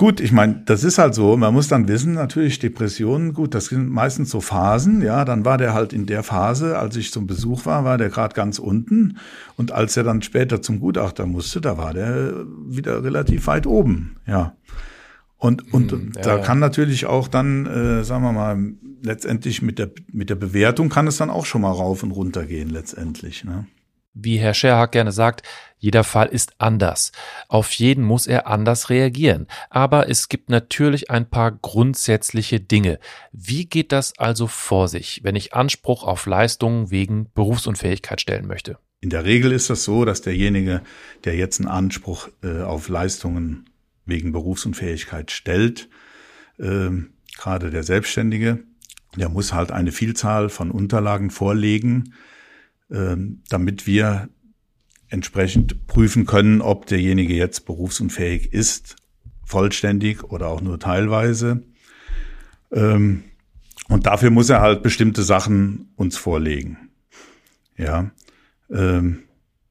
Gut, 0.00 0.18
ich 0.18 0.32
meine, 0.32 0.62
das 0.64 0.82
ist 0.82 0.96
halt 0.96 1.14
so. 1.14 1.36
Man 1.36 1.52
muss 1.52 1.68
dann 1.68 1.86
wissen, 1.86 2.14
natürlich 2.14 2.58
Depressionen, 2.58 3.34
gut, 3.34 3.54
das 3.54 3.66
sind 3.66 3.90
meistens 3.90 4.30
so 4.30 4.40
Phasen. 4.40 5.02
Ja, 5.02 5.26
dann 5.26 5.44
war 5.44 5.58
der 5.58 5.74
halt 5.74 5.92
in 5.92 6.06
der 6.06 6.22
Phase, 6.22 6.78
als 6.78 6.96
ich 6.96 7.12
zum 7.12 7.26
Besuch 7.26 7.66
war, 7.66 7.84
war 7.84 7.98
der 7.98 8.08
gerade 8.08 8.34
ganz 8.34 8.58
unten. 8.58 9.18
Und 9.58 9.72
als 9.72 9.98
er 9.98 10.04
dann 10.04 10.22
später 10.22 10.62
zum 10.62 10.80
Gutachter 10.80 11.26
musste, 11.26 11.60
da 11.60 11.76
war 11.76 11.92
der 11.92 12.32
wieder 12.66 13.04
relativ 13.04 13.46
weit 13.46 13.66
oben. 13.66 14.16
Ja. 14.26 14.56
Und, 15.36 15.70
und 15.74 15.92
hm, 15.92 16.12
ja, 16.16 16.22
da 16.22 16.36
ja. 16.38 16.42
kann 16.42 16.60
natürlich 16.60 17.04
auch 17.04 17.28
dann, 17.28 17.66
äh, 17.66 18.02
sagen 18.02 18.22
wir 18.22 18.32
mal, 18.32 18.72
letztendlich 19.02 19.60
mit 19.60 19.78
der, 19.78 19.90
mit 20.10 20.30
der 20.30 20.36
Bewertung 20.36 20.88
kann 20.88 21.08
es 21.08 21.18
dann 21.18 21.28
auch 21.28 21.44
schon 21.44 21.60
mal 21.60 21.72
rauf 21.72 22.02
und 22.02 22.12
runter 22.12 22.46
gehen 22.46 22.70
letztendlich. 22.70 23.44
Ne? 23.44 23.66
Wie 24.12 24.38
Herr 24.38 24.54
Scherhag 24.54 24.92
gerne 24.92 25.12
sagt, 25.12 25.46
jeder 25.78 26.04
Fall 26.04 26.28
ist 26.28 26.52
anders. 26.58 27.12
Auf 27.48 27.72
jeden 27.72 28.04
muss 28.04 28.26
er 28.26 28.46
anders 28.46 28.90
reagieren. 28.90 29.46
Aber 29.70 30.10
es 30.10 30.28
gibt 30.28 30.50
natürlich 30.50 31.10
ein 31.10 31.28
paar 31.28 31.52
grundsätzliche 31.52 32.60
Dinge. 32.60 32.98
Wie 33.32 33.66
geht 33.66 33.92
das 33.92 34.18
also 34.18 34.46
vor 34.46 34.88
sich, 34.88 35.20
wenn 35.22 35.36
ich 35.36 35.54
Anspruch 35.54 36.04
auf 36.04 36.26
Leistungen 36.26 36.90
wegen 36.90 37.30
Berufsunfähigkeit 37.34 38.20
stellen 38.20 38.46
möchte? 38.46 38.78
In 39.00 39.08
der 39.08 39.24
Regel 39.24 39.52
ist 39.52 39.70
das 39.70 39.84
so, 39.84 40.04
dass 40.04 40.20
derjenige, 40.20 40.82
der 41.24 41.34
jetzt 41.34 41.58
einen 41.58 41.68
Anspruch 41.68 42.28
äh, 42.42 42.62
auf 42.62 42.88
Leistungen 42.88 43.70
wegen 44.04 44.32
Berufsunfähigkeit 44.32 45.30
stellt, 45.30 45.88
äh, 46.58 46.90
gerade 47.38 47.70
der 47.70 47.82
Selbstständige, 47.82 48.58
der 49.16 49.30
muss 49.30 49.54
halt 49.54 49.72
eine 49.72 49.92
Vielzahl 49.92 50.50
von 50.50 50.70
Unterlagen 50.70 51.30
vorlegen, 51.30 52.12
damit 52.90 53.86
wir 53.86 54.28
entsprechend 55.08 55.86
prüfen 55.86 56.26
können, 56.26 56.60
ob 56.60 56.86
derjenige 56.86 57.34
jetzt 57.34 57.66
berufsunfähig 57.66 58.52
ist, 58.52 58.96
vollständig 59.44 60.24
oder 60.24 60.48
auch 60.48 60.60
nur 60.60 60.78
teilweise. 60.78 61.62
Ähm, 62.72 63.24
und 63.88 64.06
dafür 64.06 64.30
muss 64.30 64.48
er 64.48 64.60
halt 64.60 64.82
bestimmte 64.82 65.22
Sachen 65.22 65.92
uns 65.96 66.16
vorlegen. 66.16 66.90
Ja, 67.76 68.10
ähm, 68.70 69.24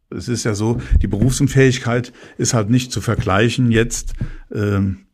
es 0.10 0.28
ist 0.28 0.44
ja 0.44 0.56
so, 0.56 0.82
die 1.02 1.08
Berufsunfähigkeit 1.08 2.12
ist 2.38 2.54
halt 2.54 2.70
nicht 2.70 2.92
zu 2.92 3.00
vergleichen 3.00 3.72
jetzt 3.72 4.14
ähm, 4.52 5.06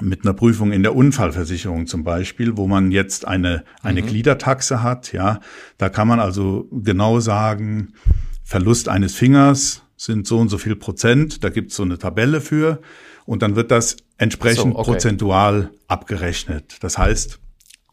mit 0.00 0.24
einer 0.24 0.34
Prüfung 0.34 0.72
in 0.72 0.82
der 0.82 0.94
Unfallversicherung 0.94 1.86
zum 1.86 2.04
Beispiel, 2.04 2.56
wo 2.56 2.66
man 2.66 2.90
jetzt 2.90 3.26
eine, 3.26 3.64
eine 3.82 4.02
mhm. 4.02 4.06
Gliedertaxe 4.06 4.82
hat. 4.82 5.12
Ja, 5.12 5.40
da 5.78 5.88
kann 5.88 6.08
man 6.08 6.20
also 6.20 6.68
genau 6.70 7.20
sagen, 7.20 7.94
Verlust 8.42 8.88
eines 8.88 9.14
Fingers 9.14 9.82
sind 9.96 10.26
so 10.26 10.38
und 10.38 10.48
so 10.48 10.58
viel 10.58 10.76
Prozent. 10.76 11.44
Da 11.44 11.50
gibt 11.50 11.70
es 11.70 11.76
so 11.76 11.82
eine 11.82 11.98
Tabelle 11.98 12.40
für 12.40 12.80
und 13.26 13.42
dann 13.42 13.56
wird 13.56 13.70
das 13.70 13.96
entsprechend 14.18 14.72
so, 14.72 14.78
okay. 14.78 14.92
prozentual 14.92 15.70
abgerechnet. 15.88 16.78
Das 16.80 16.98
heißt, 16.98 17.38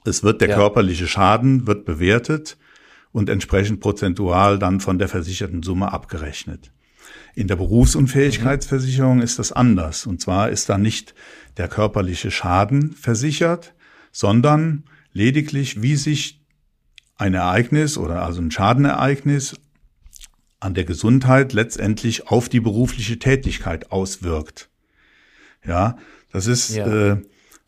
es 0.05 0.23
wird 0.23 0.41
der 0.41 0.49
ja. 0.49 0.55
körperliche 0.55 1.07
Schaden 1.07 1.67
wird 1.67 1.85
bewertet 1.85 2.57
und 3.11 3.29
entsprechend 3.29 3.79
prozentual 3.81 4.57
dann 4.57 4.79
von 4.79 4.99
der 4.99 5.09
versicherten 5.09 5.63
Summe 5.63 5.91
abgerechnet. 5.91 6.71
In 7.37 7.47
der 7.47 7.55
Berufsunfähigkeitsversicherung 7.55 9.17
mhm. 9.17 9.21
ist 9.21 9.37
das 9.37 9.51
anders. 9.51 10.07
Und 10.07 10.19
zwar 10.19 10.49
ist 10.49 10.69
da 10.69 10.79
nicht 10.79 11.13
der 11.57 11.67
körperliche 11.67 12.31
Schaden 12.31 12.93
versichert, 12.93 13.75
sondern 14.11 14.85
lediglich, 15.13 15.83
wie 15.83 15.97
sich 15.97 16.43
ein 17.15 17.35
Ereignis 17.35 17.95
oder 17.99 18.23
also 18.23 18.41
ein 18.41 18.49
Schadenereignis 18.49 19.53
an 20.59 20.73
der 20.73 20.83
Gesundheit 20.83 21.53
letztendlich 21.53 22.27
auf 22.27 22.49
die 22.49 22.59
berufliche 22.59 23.19
Tätigkeit 23.19 23.91
auswirkt. 23.91 24.71
Ja, 25.63 25.99
das 26.31 26.47
ist 26.47 26.75
ja. 26.75 26.87
Äh, 26.87 27.17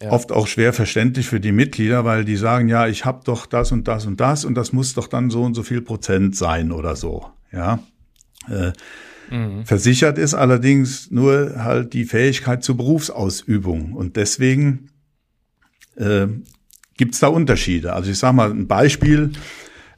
ja. 0.02 0.10
oft 0.10 0.32
auch 0.32 0.48
schwer 0.48 0.74
verständlich 0.74 1.28
für 1.28 1.40
die 1.40 1.52
Mitglieder, 1.52 2.06
weil 2.06 2.26
die 2.26 2.38
sagen, 2.38 2.70
ja, 2.70 2.88
ich 2.88 3.06
habe 3.06 3.22
doch 3.24 3.46
das 3.46 3.72
und 3.72 3.88
das 3.88 4.08
und 4.08 4.20
das 4.20 4.46
und 4.46 4.56
das 4.56 4.74
muss 4.74 4.96
doch 4.96 5.06
dann 5.06 5.30
so 5.30 5.44
und 5.44 5.54
so 5.54 5.62
viel 5.62 5.82
Prozent 5.82 6.36
sein 6.36 6.72
oder 6.72 6.96
so. 6.96 7.28
Ja. 7.52 7.84
Äh, 8.48 8.72
mhm. 9.30 9.66
Versichert 9.66 10.18
ist 10.18 10.34
allerdings 10.34 11.12
nur 11.12 11.64
halt 11.64 11.94
die 11.94 12.06
Fähigkeit 12.06 12.64
zur 12.64 12.78
Berufsausübung 12.78 13.94
und 13.94 14.16
deswegen 14.16 14.90
äh, 15.96 16.28
gibt 16.98 17.14
es 17.14 17.20
da 17.20 17.28
Unterschiede. 17.28 17.94
Also 17.94 18.12
ich 18.12 18.18
sage 18.18 18.36
mal 18.36 18.52
ein 18.52 18.68
Beispiel. 18.68 19.32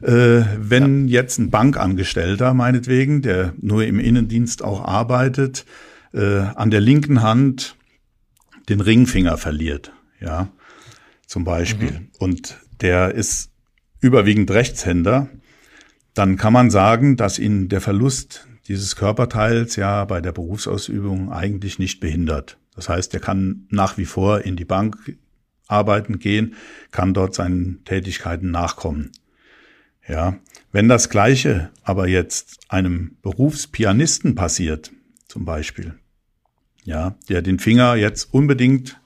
Äh, 0.02 0.46
wenn 0.58 1.08
ja. 1.08 1.22
jetzt 1.22 1.38
ein 1.38 1.52
Bankangestellter, 1.52 2.56
meinetwegen, 2.56 3.22
der 3.22 3.54
nur 3.62 3.86
im 3.86 4.00
Innendienst 4.00 4.64
auch 4.64 4.84
arbeitet, 4.84 5.64
äh, 6.14 6.40
an 6.40 6.72
der 6.72 6.82
linken 6.82 7.22
Hand 7.22 7.76
den 8.68 8.82
Ringfinger 8.82 9.38
verliert, 9.38 9.94
ja, 10.20 10.50
zum 11.28 11.44
Beispiel, 11.44 11.92
mhm. 11.92 12.08
und 12.18 12.58
der 12.82 13.14
ist 13.14 13.52
überwiegend 14.00 14.50
Rechtshänder, 14.50 15.30
dann 16.14 16.36
kann 16.36 16.54
man 16.54 16.72
sagen, 16.72 17.16
dass 17.16 17.40
ihn 17.40 17.70
der 17.70 17.80
Verlust 17.80 18.48
dieses 18.68 18.96
Körperteils 18.96 19.76
ja 19.76 20.06
bei 20.06 20.22
der 20.22 20.32
Berufsausübung 20.32 21.32
eigentlich 21.32 21.80
nicht 21.80 22.00
behindert. 22.00 22.58
Das 22.76 22.90
heißt, 22.90 23.14
er 23.14 23.20
kann 23.20 23.68
nach 23.70 23.98
wie 23.98 24.06
vor 24.06 24.42
in 24.42 24.56
die 24.56 24.66
Bank 24.66 25.18
arbeiten 25.68 26.20
gehen, 26.20 26.56
kann 26.92 27.14
dort 27.14 27.34
seinen 27.34 27.84
Tätigkeiten 27.86 28.52
nachkommen. 28.52 29.12
Ja, 30.08 30.40
wenn 30.72 30.90
das 30.90 31.10
Gleiche 31.10 31.70
aber 31.84 32.08
jetzt 32.08 32.60
einem 32.70 33.18
Berufspianisten 33.22 34.36
passiert, 34.36 34.92
zum 35.28 35.46
Beispiel, 35.46 35.94
ja, 36.84 37.16
der 37.30 37.42
den 37.42 37.60
Finger 37.60 37.96
jetzt 37.96 38.34
unbedingt 38.34 39.00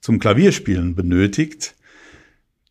zum 0.00 0.18
Klavierspielen 0.18 0.94
benötigt, 0.94 1.76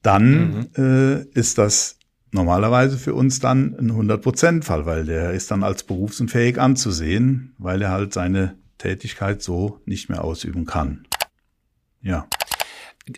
dann 0.02 0.70
mhm. 0.76 1.24
äh, 1.34 1.40
ist 1.40 1.58
das 1.58 1.98
normalerweise 2.32 2.98
für 2.98 3.14
uns 3.14 3.40
dann 3.40 3.76
ein 3.78 3.92
100%-Fall, 3.92 4.86
weil 4.86 5.06
der 5.06 5.32
ist 5.32 5.52
dann 5.52 5.64
als 5.64 5.84
berufsunfähig 5.84 6.60
anzusehen, 6.60 7.54
weil 7.58 7.82
er 7.82 7.92
halt 7.92 8.14
seine 8.14 8.56
Tätigkeit 8.78 9.42
so 9.42 9.80
nicht 9.86 10.10
mehr 10.10 10.24
ausüben 10.24 10.66
kann. 10.66 11.06
Ja. 12.02 12.28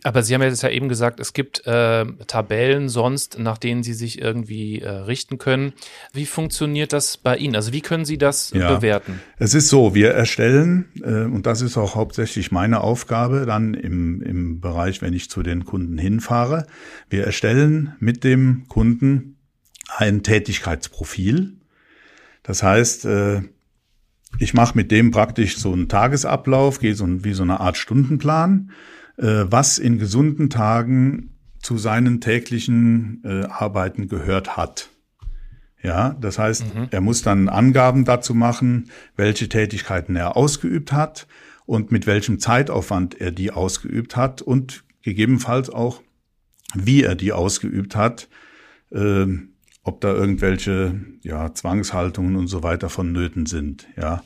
Aber 0.03 0.23
Sie 0.23 0.33
haben 0.33 0.41
ja 0.41 0.47
jetzt 0.47 0.63
ja 0.63 0.69
eben 0.69 0.89
gesagt, 0.89 1.19
es 1.19 1.33
gibt 1.33 1.65
äh, 1.67 2.05
Tabellen 2.27 2.89
sonst, 2.89 3.39
nach 3.39 3.57
denen 3.57 3.83
Sie 3.83 3.93
sich 3.93 4.21
irgendwie 4.21 4.81
äh, 4.81 4.89
richten 4.89 5.37
können. 5.37 5.73
Wie 6.11 6.25
funktioniert 6.25 6.93
das 6.93 7.17
bei 7.17 7.37
Ihnen? 7.37 7.55
Also 7.55 7.73
wie 7.73 7.81
können 7.81 8.05
Sie 8.05 8.17
das 8.17 8.51
ja, 8.51 8.75
bewerten? 8.75 9.21
Es 9.37 9.53
ist 9.53 9.69
so, 9.69 9.95
wir 9.95 10.11
erstellen, 10.11 10.85
äh, 11.03 11.25
und 11.25 11.45
das 11.45 11.61
ist 11.61 11.77
auch 11.77 11.95
hauptsächlich 11.95 12.51
meine 12.51 12.81
Aufgabe 12.81 13.45
dann 13.45 13.73
im, 13.73 14.21
im 14.21 14.59
Bereich, 14.59 15.01
wenn 15.01 15.13
ich 15.13 15.29
zu 15.29 15.43
den 15.43 15.65
Kunden 15.65 15.97
hinfahre, 15.97 16.65
wir 17.09 17.25
erstellen 17.25 17.95
mit 17.99 18.23
dem 18.23 18.67
Kunden 18.67 19.37
ein 19.97 20.23
Tätigkeitsprofil. 20.23 21.57
Das 22.43 22.63
heißt, 22.63 23.05
äh, 23.05 23.41
ich 24.39 24.53
mache 24.53 24.75
mit 24.75 24.91
dem 24.91 25.11
praktisch 25.11 25.57
so 25.57 25.71
einen 25.71 25.89
Tagesablauf, 25.89 26.79
gehe 26.79 26.95
so 26.95 27.23
wie 27.23 27.33
so 27.33 27.43
eine 27.43 27.59
Art 27.59 27.77
Stundenplan 27.77 28.71
was 29.17 29.77
in 29.77 29.99
gesunden 29.99 30.49
Tagen 30.49 31.33
zu 31.63 31.77
seinen 31.77 32.19
täglichen 32.21 33.21
äh, 33.23 33.45
Arbeiten 33.45 34.09
gehört 34.09 34.57
hat. 34.57 34.89
Ja, 35.81 36.15
das 36.19 36.37
heißt, 36.37 36.75
mhm. 36.75 36.87
er 36.91 37.01
muss 37.01 37.23
dann 37.23 37.49
Angaben 37.49 38.05
dazu 38.05 38.33
machen, 38.33 38.89
welche 39.15 39.49
Tätigkeiten 39.49 40.15
er 40.15 40.37
ausgeübt 40.37 40.91
hat 40.91 41.27
und 41.65 41.91
mit 41.91 42.05
welchem 42.05 42.39
Zeitaufwand 42.39 43.19
er 43.19 43.31
die 43.31 43.51
ausgeübt 43.51 44.15
hat 44.15 44.41
und 44.41 44.83
gegebenenfalls 45.01 45.69
auch, 45.69 46.01
wie 46.73 47.03
er 47.03 47.15
die 47.15 47.33
ausgeübt 47.33 47.95
hat, 47.95 48.29
äh, 48.91 49.25
ob 49.83 50.01
da 50.01 50.13
irgendwelche 50.13 51.01
ja, 51.21 51.53
Zwangshaltungen 51.53 52.35
und 52.35 52.47
so 52.47 52.63
weiter 52.63 52.89
vonnöten 52.89 53.45
sind. 53.45 53.87
Ja, 53.97 54.23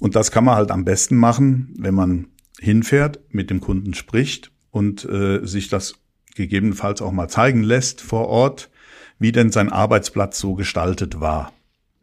und 0.00 0.14
das 0.14 0.30
kann 0.30 0.44
man 0.44 0.56
halt 0.56 0.70
am 0.70 0.84
besten 0.84 1.16
machen, 1.16 1.74
wenn 1.78 1.94
man 1.94 2.28
hinfährt, 2.60 3.20
mit 3.30 3.50
dem 3.50 3.60
Kunden 3.60 3.94
spricht 3.94 4.50
und 4.70 5.04
äh, 5.04 5.44
sich 5.46 5.68
das 5.68 5.94
gegebenenfalls 6.34 7.02
auch 7.02 7.12
mal 7.12 7.28
zeigen 7.28 7.62
lässt 7.62 8.00
vor 8.00 8.28
Ort, 8.28 8.70
wie 9.18 9.32
denn 9.32 9.50
sein 9.50 9.70
Arbeitsplatz 9.70 10.38
so 10.38 10.54
gestaltet 10.54 11.20
war. 11.20 11.52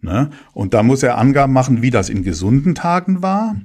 Ne? 0.02 0.30
Und 0.54 0.74
da 0.74 0.84
muss 0.84 1.04
er 1.04 1.18
Angaben 1.18 1.54
machen, 1.54 1.82
wie 1.82 1.92
das 1.92 2.10
in 2.10 2.24
gesunden 2.24 2.76
Tagen 2.76 3.22
war. 3.22 3.56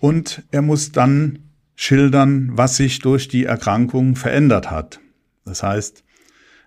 Und 0.00 0.44
er 0.50 0.62
muss 0.62 0.92
dann 0.92 1.50
schildern, 1.76 2.50
was 2.52 2.76
sich 2.76 3.00
durch 3.00 3.28
die 3.28 3.44
Erkrankung 3.44 4.16
verändert 4.16 4.70
hat. 4.70 5.00
Das 5.44 5.62
heißt, 5.62 6.04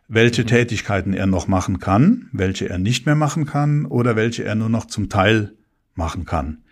welche. 0.08 0.46
Tätigkeiten 0.46 1.14
er 1.14 1.26
noch 1.26 1.48
machen 1.48 1.80
kann, 1.80 2.28
welche 2.32 2.70
er 2.70 2.78
nicht 2.78 3.06
mehr 3.06 3.16
machen 3.16 3.46
kann 3.46 3.86
oder 3.86 4.16
welche 4.16 4.44
er 4.44 4.56
nur 4.56 4.70
noch 4.70 4.86
zum 4.86 5.10
Teil 5.10 5.54
machen 5.96 6.26
kann 6.26 6.64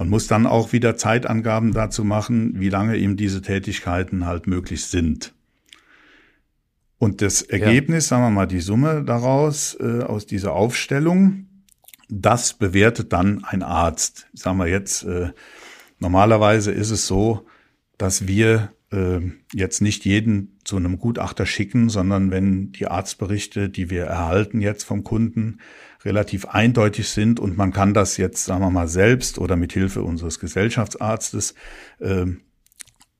und 0.00 0.08
muss 0.08 0.26
dann 0.26 0.46
auch 0.46 0.72
wieder 0.72 0.96
Zeitangaben 0.96 1.74
dazu 1.74 2.04
machen, 2.04 2.58
wie 2.58 2.70
lange 2.70 2.96
ihm 2.96 3.18
diese 3.18 3.42
Tätigkeiten 3.42 4.24
halt 4.24 4.46
möglich 4.46 4.86
sind. 4.86 5.34
Und 6.96 7.20
das 7.20 7.42
Ergebnis, 7.42 8.06
ja. 8.06 8.16
sagen 8.16 8.22
wir 8.22 8.30
mal, 8.30 8.46
die 8.46 8.60
Summe 8.60 9.04
daraus, 9.04 9.76
äh, 9.78 10.00
aus 10.02 10.24
dieser 10.24 10.54
Aufstellung, 10.54 11.48
das 12.08 12.54
bewertet 12.54 13.12
dann 13.12 13.44
ein 13.44 13.62
Arzt. 13.62 14.26
Sagen 14.32 14.56
wir 14.56 14.68
jetzt, 14.68 15.02
äh, 15.02 15.32
normalerweise 15.98 16.72
ist 16.72 16.90
es 16.90 17.06
so, 17.06 17.46
dass 17.98 18.26
wir 18.26 18.72
äh, 18.92 19.20
jetzt 19.52 19.82
nicht 19.82 20.06
jeden 20.06 20.58
zu 20.64 20.76
einem 20.76 20.98
Gutachter 20.98 21.44
schicken, 21.44 21.90
sondern 21.90 22.30
wenn 22.30 22.72
die 22.72 22.86
Arztberichte, 22.86 23.68
die 23.68 23.90
wir 23.90 24.04
erhalten 24.04 24.62
jetzt 24.62 24.84
vom 24.84 25.04
Kunden, 25.04 25.58
relativ 26.04 26.46
eindeutig 26.46 27.08
sind 27.08 27.40
und 27.40 27.56
man 27.56 27.72
kann 27.72 27.94
das 27.94 28.16
jetzt, 28.16 28.44
sagen 28.44 28.62
wir 28.62 28.70
mal, 28.70 28.88
selbst 28.88 29.38
oder 29.38 29.56
mit 29.56 29.72
Hilfe 29.72 30.02
unseres 30.02 30.38
Gesellschaftsarztes 30.38 31.54
äh, 31.98 32.26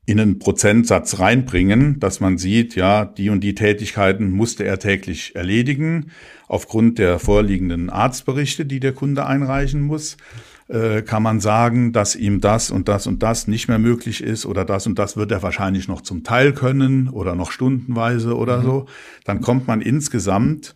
in 0.05 0.19
einen 0.19 0.39
Prozentsatz 0.39 1.19
reinbringen, 1.19 1.99
dass 1.99 2.19
man 2.19 2.37
sieht, 2.37 2.75
ja, 2.75 3.05
die 3.05 3.29
und 3.29 3.41
die 3.41 3.55
Tätigkeiten 3.55 4.31
musste 4.31 4.63
er 4.63 4.79
täglich 4.79 5.35
erledigen, 5.35 6.11
aufgrund 6.47 6.97
der 6.97 7.19
vorliegenden 7.19 7.89
Arztberichte, 7.89 8.65
die 8.65 8.79
der 8.79 8.93
Kunde 8.93 9.25
einreichen 9.25 9.81
muss 9.81 10.17
äh, 10.71 11.01
kann 11.01 11.21
man 11.21 11.39
sagen, 11.39 11.91
dass 11.91 12.15
ihm 12.15 12.39
das 12.39 12.71
und 12.71 12.87
das 12.87 13.05
und 13.05 13.21
das 13.23 13.47
nicht 13.47 13.67
mehr 13.67 13.79
möglich 13.79 14.23
ist 14.23 14.45
oder 14.45 14.63
das 14.63 14.87
und 14.87 14.97
das 14.97 15.17
wird 15.17 15.31
er 15.31 15.43
wahrscheinlich 15.43 15.87
noch 15.87 16.01
zum 16.01 16.23
Teil 16.23 16.53
können 16.53 17.09
oder 17.09 17.35
noch 17.35 17.51
stundenweise 17.51 18.37
oder 18.37 18.59
mhm. 18.59 18.63
so, 18.63 18.85
dann 19.25 19.41
kommt 19.41 19.67
man 19.67 19.81
insgesamt, 19.81 20.75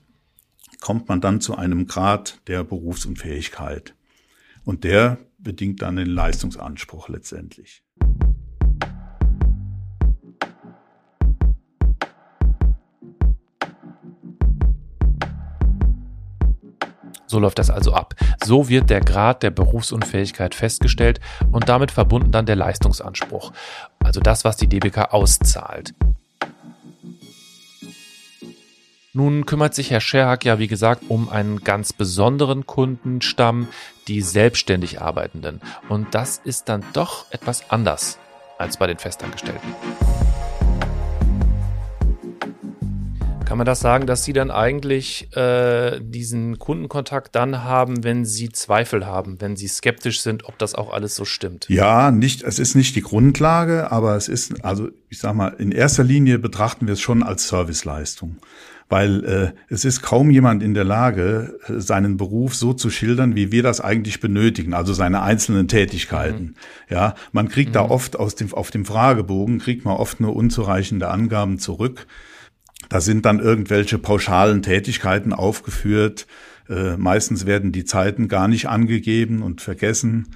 kommt 0.86 1.10
man 1.10 1.20
dann 1.20 1.42
zu 1.42 1.58
einem 1.58 1.88
Grad 1.88 2.42
der 2.46 2.64
Berufsunfähigkeit. 2.64 3.96
Und 4.66 4.84
der 4.84 5.18
bedingt 5.40 5.82
dann 5.82 5.96
den 5.96 6.06
Leistungsanspruch 6.06 7.10
letztendlich. 7.10 7.82
So 17.26 17.40
läuft 17.40 17.58
das 17.58 17.72
also 17.72 17.92
ab. 17.94 18.14
So 18.44 18.70
wird 18.70 18.92
der 18.92 19.02
Grad 19.02 19.42
der 19.42 19.50
Berufsunfähigkeit 19.50 20.54
festgestellt 20.54 21.20
und 21.52 21.68
damit 21.68 21.90
verbunden 21.90 22.32
dann 22.32 22.46
der 22.46 22.58
Leistungsanspruch. 22.58 23.54
Also 24.04 24.20
das, 24.20 24.46
was 24.46 24.56
die 24.56 24.68
DBK 24.68 25.12
auszahlt. 25.12 25.96
Nun 29.18 29.46
kümmert 29.46 29.74
sich 29.74 29.92
Herr 29.92 30.02
Scherhack 30.02 30.44
ja, 30.44 30.60
wie 30.60 30.68
gesagt, 30.68 31.04
um 31.08 31.30
einen 31.30 31.62
ganz 31.62 31.94
besonderen 31.94 32.66
Kundenstamm, 32.66 33.70
die 34.10 34.20
selbstständig 34.20 35.00
Arbeitenden. 35.00 35.62
Und 35.88 36.14
das 36.14 36.42
ist 36.44 36.68
dann 36.68 36.84
doch 36.92 37.32
etwas 37.32 37.70
anders 37.72 38.20
als 38.58 38.76
bei 38.76 38.88
den 38.88 38.98
Festangestellten. 38.98 39.74
Kann 43.46 43.58
man 43.58 43.66
das 43.66 43.80
sagen, 43.80 44.06
dass 44.06 44.26
Sie 44.26 44.34
dann 44.34 44.52
eigentlich 44.52 45.34
äh, 45.38 46.02
diesen 46.02 46.60
Kundenkontakt 46.60 47.36
dann 47.36 47.64
haben, 47.64 48.04
wenn 48.04 48.26
Sie 48.26 48.50
Zweifel 48.50 49.06
haben, 49.06 49.40
wenn 49.40 49.56
Sie 49.56 49.70
skeptisch 49.70 50.20
sind, 50.20 50.44
ob 50.44 50.58
das 50.58 50.76
auch 50.76 50.92
alles 50.92 51.16
so 51.16 51.24
stimmt? 51.24 51.68
Ja, 51.70 52.12
nicht, 52.12 52.44
es 52.44 52.60
ist 52.60 52.76
nicht 52.76 52.98
die 52.98 53.02
Grundlage, 53.02 53.94
aber 53.94 54.18
es 54.18 54.28
ist, 54.28 54.66
also 54.66 54.90
ich 55.10 55.20
sag 55.20 55.36
mal, 55.36 55.56
in 55.58 55.72
erster 55.72 56.04
Linie 56.04 56.38
betrachten 56.38 56.86
wir 56.88 56.96
es 56.96 57.02
schon 57.02 57.24
als 57.24 57.48
Serviceleistung. 57.48 58.40
Weil 58.88 59.26
äh, 59.26 59.52
es 59.68 59.84
ist 59.84 60.04
kaum 60.04 60.30
jemand 60.30 60.62
in 60.62 60.76
der 60.76 60.84
Lage, 60.84 61.58
äh, 61.68 61.80
seinen 61.80 62.18
Beruf 62.18 62.56
so 62.56 62.74
zu 62.74 62.92
schildern, 62.92 63.36
wie 63.36 63.52
wir 63.52 63.64
das 63.64 63.82
eigentlich 63.82 64.20
benötigen, 64.20 64.74
also 64.74 64.94
seine 64.94 65.24
einzelnen 65.24 65.68
Tätigkeiten. 65.68 66.44
Mhm. 66.44 66.56
Ja, 66.90 67.16
man 67.32 67.50
kriegt 67.50 67.70
mhm. 67.70 67.74
da 67.74 67.82
oft 67.82 68.18
aus 68.18 68.36
dem, 68.36 68.54
auf 68.54 68.70
dem 68.70 68.86
Fragebogen, 68.86 69.58
kriegt 69.58 69.86
man 69.86 69.96
oft 69.96 70.20
nur 70.20 70.36
unzureichende 70.36 71.10
Angaben 71.10 71.58
zurück. 71.58 72.06
Da 72.90 73.02
sind 73.02 73.26
dann 73.26 73.40
irgendwelche 73.40 73.98
pauschalen 73.98 74.62
Tätigkeiten 74.62 75.34
aufgeführt. 75.34 76.28
Äh, 76.70 76.98
meistens 76.98 77.46
werden 77.46 77.72
die 77.72 77.86
Zeiten 77.86 78.28
gar 78.28 78.48
nicht 78.48 78.68
angegeben 78.68 79.42
und 79.42 79.62
vergessen. 79.62 80.28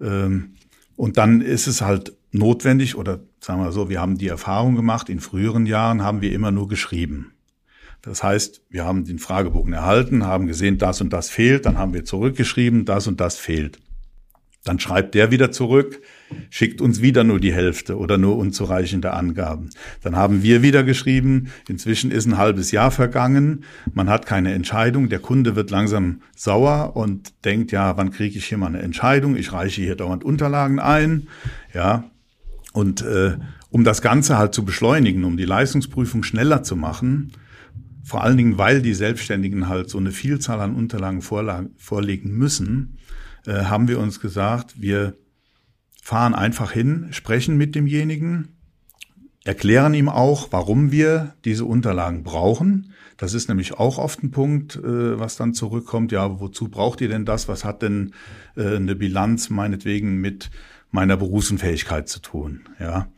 Ähm, 0.00 0.54
und 0.96 1.18
dann 1.18 1.40
ist 1.40 1.66
es 1.66 1.82
halt 1.82 2.14
notwendig, 2.32 2.96
oder 2.96 3.20
sagen 3.40 3.62
wir 3.62 3.72
so, 3.72 3.88
wir 3.88 4.00
haben 4.00 4.18
die 4.18 4.28
Erfahrung 4.28 4.74
gemacht, 4.74 5.08
in 5.08 5.20
früheren 5.20 5.66
Jahren 5.66 6.02
haben 6.02 6.20
wir 6.20 6.32
immer 6.32 6.50
nur 6.50 6.68
geschrieben. 6.68 7.31
Das 8.02 8.22
heißt, 8.22 8.62
wir 8.68 8.84
haben 8.84 9.04
den 9.04 9.20
Fragebogen 9.20 9.72
erhalten, 9.72 10.26
haben 10.26 10.48
gesehen, 10.48 10.76
das 10.76 11.00
und 11.00 11.12
das 11.12 11.30
fehlt, 11.30 11.66
dann 11.66 11.78
haben 11.78 11.94
wir 11.94 12.04
zurückgeschrieben, 12.04 12.84
das 12.84 13.06
und 13.06 13.20
das 13.20 13.36
fehlt. 13.36 13.78
Dann 14.64 14.78
schreibt 14.78 15.14
der 15.16 15.32
wieder 15.32 15.50
zurück, 15.50 16.02
schickt 16.48 16.80
uns 16.80 17.02
wieder 17.02 17.24
nur 17.24 17.40
die 17.40 17.52
Hälfte 17.52 17.98
oder 17.98 18.16
nur 18.16 18.38
unzureichende 18.38 19.12
Angaben. 19.12 19.70
Dann 20.02 20.14
haben 20.14 20.44
wir 20.44 20.62
wieder 20.62 20.84
geschrieben, 20.84 21.48
inzwischen 21.68 22.12
ist 22.12 22.26
ein 22.26 22.38
halbes 22.38 22.70
Jahr 22.70 22.92
vergangen, 22.92 23.64
man 23.92 24.08
hat 24.08 24.24
keine 24.24 24.52
Entscheidung, 24.52 25.08
der 25.08 25.18
Kunde 25.18 25.56
wird 25.56 25.70
langsam 25.70 26.22
sauer 26.36 26.94
und 26.94 27.44
denkt, 27.44 27.72
ja, 27.72 27.96
wann 27.96 28.12
kriege 28.12 28.38
ich 28.38 28.46
hier 28.46 28.58
mal 28.58 28.66
eine 28.68 28.82
Entscheidung? 28.82 29.34
Ich 29.34 29.52
reiche 29.52 29.82
hier 29.82 29.96
dauernd 29.96 30.22
Unterlagen 30.24 30.78
ein, 30.78 31.28
ja. 31.74 32.04
Und 32.72 33.02
äh, 33.02 33.36
um 33.70 33.84
das 33.84 34.00
Ganze 34.00 34.38
halt 34.38 34.54
zu 34.54 34.64
beschleunigen, 34.64 35.24
um 35.24 35.36
die 35.36 35.44
Leistungsprüfung 35.44 36.22
schneller 36.22 36.62
zu 36.62 36.76
machen, 36.76 37.32
vor 38.02 38.24
allen 38.24 38.36
Dingen, 38.36 38.58
weil 38.58 38.82
die 38.82 38.94
Selbstständigen 38.94 39.68
halt 39.68 39.88
so 39.88 39.98
eine 39.98 40.10
Vielzahl 40.10 40.60
an 40.60 40.74
Unterlagen 40.74 41.22
vorlegen 41.22 42.36
müssen, 42.36 42.98
äh, 43.46 43.64
haben 43.64 43.88
wir 43.88 43.98
uns 43.98 44.20
gesagt, 44.20 44.80
wir 44.80 45.16
fahren 46.02 46.34
einfach 46.34 46.72
hin, 46.72 47.08
sprechen 47.12 47.56
mit 47.56 47.74
demjenigen, 47.74 48.56
erklären 49.44 49.94
ihm 49.94 50.08
auch, 50.08 50.48
warum 50.50 50.92
wir 50.92 51.34
diese 51.44 51.64
Unterlagen 51.64 52.22
brauchen. 52.22 52.92
Das 53.16 53.34
ist 53.34 53.48
nämlich 53.48 53.74
auch 53.74 53.98
oft 53.98 54.22
ein 54.22 54.30
Punkt, 54.30 54.76
äh, 54.76 55.18
was 55.18 55.36
dann 55.36 55.54
zurückkommt. 55.54 56.10
Ja, 56.12 56.40
wozu 56.40 56.68
braucht 56.68 57.00
ihr 57.00 57.08
denn 57.08 57.24
das? 57.24 57.46
Was 57.46 57.64
hat 57.64 57.82
denn 57.82 58.14
äh, 58.56 58.76
eine 58.76 58.96
Bilanz 58.96 59.48
meinetwegen 59.48 60.20
mit 60.20 60.50
meiner 60.90 61.16
Berufsunfähigkeit 61.16 62.08
zu 62.08 62.20
tun? 62.20 62.62
Ja, 62.80 63.08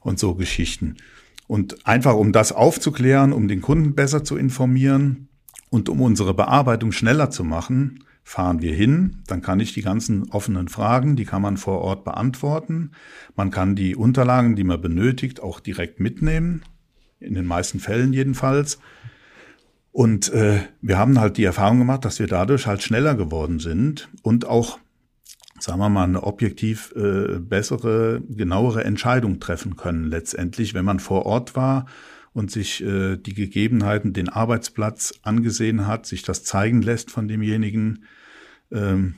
und 0.00 0.18
so 0.18 0.34
Geschichten. 0.34 0.96
Und 1.48 1.86
einfach 1.86 2.14
um 2.14 2.32
das 2.32 2.52
aufzuklären, 2.52 3.32
um 3.32 3.48
den 3.48 3.62
Kunden 3.62 3.96
besser 3.96 4.22
zu 4.22 4.36
informieren 4.36 5.28
und 5.70 5.88
um 5.88 6.00
unsere 6.00 6.34
Bearbeitung 6.34 6.92
schneller 6.92 7.30
zu 7.30 7.42
machen, 7.42 8.04
fahren 8.22 8.60
wir 8.60 8.74
hin, 8.74 9.22
dann 9.26 9.40
kann 9.40 9.58
ich 9.58 9.72
die 9.72 9.80
ganzen 9.80 10.30
offenen 10.30 10.68
Fragen, 10.68 11.16
die 11.16 11.24
kann 11.24 11.40
man 11.40 11.56
vor 11.56 11.80
Ort 11.80 12.04
beantworten. 12.04 12.92
Man 13.34 13.50
kann 13.50 13.74
die 13.74 13.96
Unterlagen, 13.96 14.54
die 14.54 14.64
man 14.64 14.80
benötigt, 14.80 15.42
auch 15.42 15.60
direkt 15.60 15.98
mitnehmen, 15.98 16.62
in 17.20 17.32
den 17.32 17.46
meisten 17.46 17.80
Fällen 17.80 18.12
jedenfalls. 18.12 18.78
Und 19.92 20.30
äh, 20.32 20.60
wir 20.82 20.98
haben 20.98 21.18
halt 21.18 21.38
die 21.38 21.44
Erfahrung 21.44 21.78
gemacht, 21.78 22.04
dass 22.04 22.18
wir 22.18 22.26
dadurch 22.26 22.66
halt 22.66 22.82
schneller 22.82 23.14
geworden 23.14 23.58
sind 23.58 24.10
und 24.22 24.46
auch, 24.46 24.78
sagen 25.60 25.78
wir 25.78 25.88
mal, 25.88 26.04
eine 26.04 26.22
objektiv 26.22 26.92
äh, 26.96 27.38
bessere, 27.38 28.22
genauere 28.28 28.84
Entscheidung 28.84 29.40
treffen 29.40 29.76
können 29.76 30.04
letztendlich, 30.04 30.74
wenn 30.74 30.84
man 30.84 31.00
vor 31.00 31.26
Ort 31.26 31.56
war 31.56 31.86
und 32.32 32.50
sich 32.50 32.82
äh, 32.82 33.16
die 33.16 33.34
Gegebenheiten, 33.34 34.12
den 34.12 34.28
Arbeitsplatz 34.28 35.14
angesehen 35.22 35.86
hat, 35.86 36.06
sich 36.06 36.22
das 36.22 36.44
zeigen 36.44 36.82
lässt 36.82 37.10
von 37.10 37.28
demjenigen, 37.28 38.04
ähm, 38.70 39.16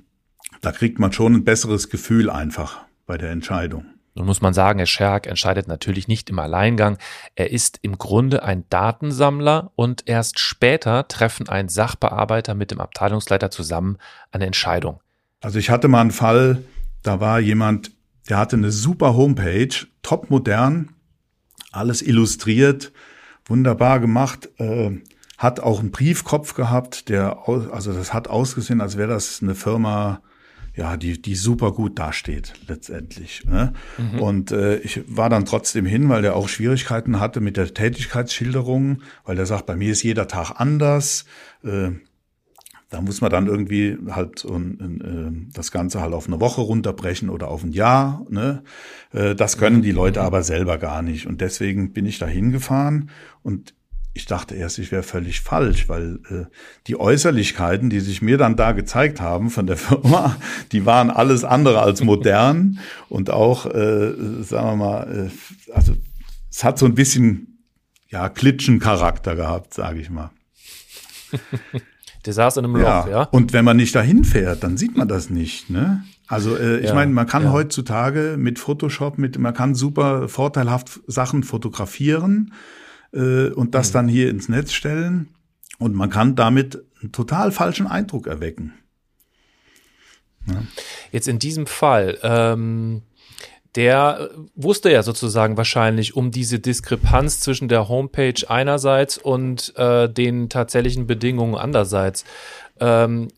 da 0.60 0.72
kriegt 0.72 0.98
man 0.98 1.12
schon 1.12 1.34
ein 1.34 1.44
besseres 1.44 1.90
Gefühl 1.90 2.30
einfach 2.30 2.84
bei 3.06 3.18
der 3.18 3.30
Entscheidung. 3.30 3.86
Nun 4.14 4.26
muss 4.26 4.40
man 4.40 4.54
sagen, 4.54 4.78
Herr 4.78 4.86
Scherk 4.86 5.26
entscheidet 5.26 5.68
natürlich 5.68 6.08
nicht 6.08 6.30
im 6.30 6.38
Alleingang. 6.38 6.98
Er 7.36 7.52
ist 7.52 7.78
im 7.82 7.96
Grunde 7.96 8.42
ein 8.42 8.64
Datensammler 8.68 9.70
und 9.76 10.08
erst 10.08 10.38
später 10.40 11.06
treffen 11.06 11.48
ein 11.48 11.68
Sachbearbeiter 11.68 12.54
mit 12.54 12.70
dem 12.70 12.80
Abteilungsleiter 12.80 13.50
zusammen 13.50 13.98
eine 14.32 14.46
Entscheidung. 14.46 15.00
Also 15.40 15.58
ich 15.58 15.70
hatte 15.70 15.88
mal 15.88 16.02
einen 16.02 16.10
Fall, 16.10 16.62
da 17.02 17.20
war 17.20 17.40
jemand, 17.40 17.92
der 18.28 18.38
hatte 18.38 18.56
eine 18.56 18.70
super 18.70 19.14
Homepage, 19.14 19.74
top 20.02 20.30
modern, 20.30 20.90
alles 21.72 22.02
illustriert, 22.02 22.92
wunderbar 23.46 24.00
gemacht. 24.00 24.48
Äh, 24.58 24.98
hat 25.38 25.58
auch 25.58 25.80
einen 25.80 25.90
Briefkopf 25.90 26.52
gehabt, 26.52 27.08
der, 27.08 27.48
also 27.48 27.94
das 27.94 28.12
hat 28.12 28.28
ausgesehen, 28.28 28.82
als 28.82 28.98
wäre 28.98 29.08
das 29.08 29.40
eine 29.42 29.54
Firma, 29.54 30.20
ja, 30.76 30.98
die, 30.98 31.20
die 31.20 31.34
super 31.34 31.72
gut 31.72 31.98
dasteht 31.98 32.52
letztendlich. 32.68 33.46
Ne? 33.46 33.72
Mhm. 33.96 34.20
Und 34.20 34.52
äh, 34.52 34.76
ich 34.80 35.02
war 35.06 35.30
dann 35.30 35.46
trotzdem 35.46 35.86
hin, 35.86 36.10
weil 36.10 36.20
der 36.20 36.36
auch 36.36 36.50
Schwierigkeiten 36.50 37.20
hatte 37.20 37.40
mit 37.40 37.56
der 37.56 37.72
Tätigkeitsschilderung, 37.72 39.00
weil 39.24 39.36
der 39.36 39.46
sagt, 39.46 39.64
bei 39.64 39.76
mir 39.76 39.92
ist 39.92 40.02
jeder 40.02 40.28
Tag 40.28 40.60
anders. 40.60 41.24
Äh, 41.64 41.92
da 42.90 43.00
muss 43.00 43.20
man 43.20 43.30
dann 43.30 43.46
irgendwie 43.46 43.96
halt 44.10 44.44
äh, 44.44 45.30
das 45.52 45.70
Ganze 45.70 46.00
halt 46.00 46.12
auf 46.12 46.26
eine 46.26 46.40
Woche 46.40 46.60
runterbrechen 46.60 47.30
oder 47.30 47.48
auf 47.48 47.62
ein 47.62 47.72
Jahr. 47.72 48.26
Ne? 48.28 48.64
Äh, 49.12 49.36
das 49.36 49.58
können 49.58 49.80
die 49.80 49.92
Leute 49.92 50.20
mhm. 50.20 50.26
aber 50.26 50.42
selber 50.42 50.76
gar 50.76 51.00
nicht. 51.02 51.26
Und 51.26 51.40
deswegen 51.40 51.92
bin 51.92 52.04
ich 52.04 52.18
da 52.18 52.26
hingefahren 52.26 53.10
und 53.42 53.74
ich 54.12 54.26
dachte 54.26 54.56
erst, 54.56 54.78
ich 54.80 54.90
wäre 54.90 55.04
völlig 55.04 55.40
falsch, 55.40 55.88
weil 55.88 56.18
äh, 56.30 56.44
die 56.88 56.98
Äußerlichkeiten, 56.98 57.90
die 57.90 58.00
sich 58.00 58.22
mir 58.22 58.38
dann 58.38 58.56
da 58.56 58.72
gezeigt 58.72 59.20
haben 59.20 59.50
von 59.50 59.68
der 59.68 59.76
Firma, 59.76 60.36
die 60.72 60.84
waren 60.84 61.10
alles 61.10 61.44
andere 61.44 61.80
als 61.80 62.02
modern 62.04 62.80
und 63.08 63.30
auch, 63.30 63.66
äh, 63.66 64.12
sagen 64.42 64.66
wir 64.66 64.76
mal, 64.76 65.30
äh, 65.30 65.72
also 65.72 65.94
es 66.50 66.64
hat 66.64 66.78
so 66.78 66.86
ein 66.86 66.96
bisschen 66.96 67.64
ja 68.08 68.28
Klitschencharakter 68.28 69.36
gehabt, 69.36 69.74
sage 69.74 70.00
ich 70.00 70.10
mal. 70.10 70.30
Der 72.26 72.32
saß 72.32 72.58
in 72.58 72.64
einem 72.64 72.76
Loch, 72.76 72.82
ja. 72.82 73.08
ja. 73.08 73.22
Und 73.24 73.52
wenn 73.52 73.64
man 73.64 73.76
nicht 73.76 73.94
dahin 73.94 74.24
fährt, 74.24 74.62
dann 74.62 74.76
sieht 74.76 74.96
man 74.96 75.08
das 75.08 75.30
nicht, 75.30 75.70
ne? 75.70 76.04
Also 76.26 76.56
äh, 76.56 76.78
ich 76.78 76.86
ja, 76.86 76.94
meine, 76.94 77.12
man 77.12 77.26
kann 77.26 77.44
ja. 77.44 77.52
heutzutage 77.52 78.36
mit 78.38 78.58
Photoshop, 78.58 79.18
mit 79.18 79.38
man 79.38 79.52
kann 79.52 79.74
super 79.74 80.28
vorteilhaft 80.28 81.00
Sachen 81.06 81.42
fotografieren 81.42 82.52
äh, 83.12 83.48
und 83.48 83.74
das 83.74 83.88
mhm. 83.88 83.92
dann 83.94 84.08
hier 84.08 84.30
ins 84.30 84.48
Netz 84.48 84.72
stellen 84.72 85.30
und 85.78 85.94
man 85.94 86.10
kann 86.10 86.36
damit 86.36 86.84
einen 87.00 87.10
total 87.10 87.50
falschen 87.50 87.86
Eindruck 87.86 88.26
erwecken. 88.26 88.74
Ja. 90.46 90.62
Jetzt 91.10 91.26
in 91.26 91.38
diesem 91.38 91.66
Fall, 91.66 92.18
ähm, 92.22 93.02
der 93.76 94.30
wusste 94.54 94.90
ja 94.90 95.02
sozusagen 95.02 95.56
wahrscheinlich 95.56 96.16
um 96.16 96.30
diese 96.30 96.58
Diskrepanz 96.58 97.40
zwischen 97.40 97.68
der 97.68 97.88
Homepage 97.88 98.48
einerseits 98.48 99.18
und 99.18 99.76
äh, 99.76 100.08
den 100.08 100.48
tatsächlichen 100.48 101.06
Bedingungen 101.06 101.54
andererseits. 101.54 102.24
Ähm, 102.80 103.28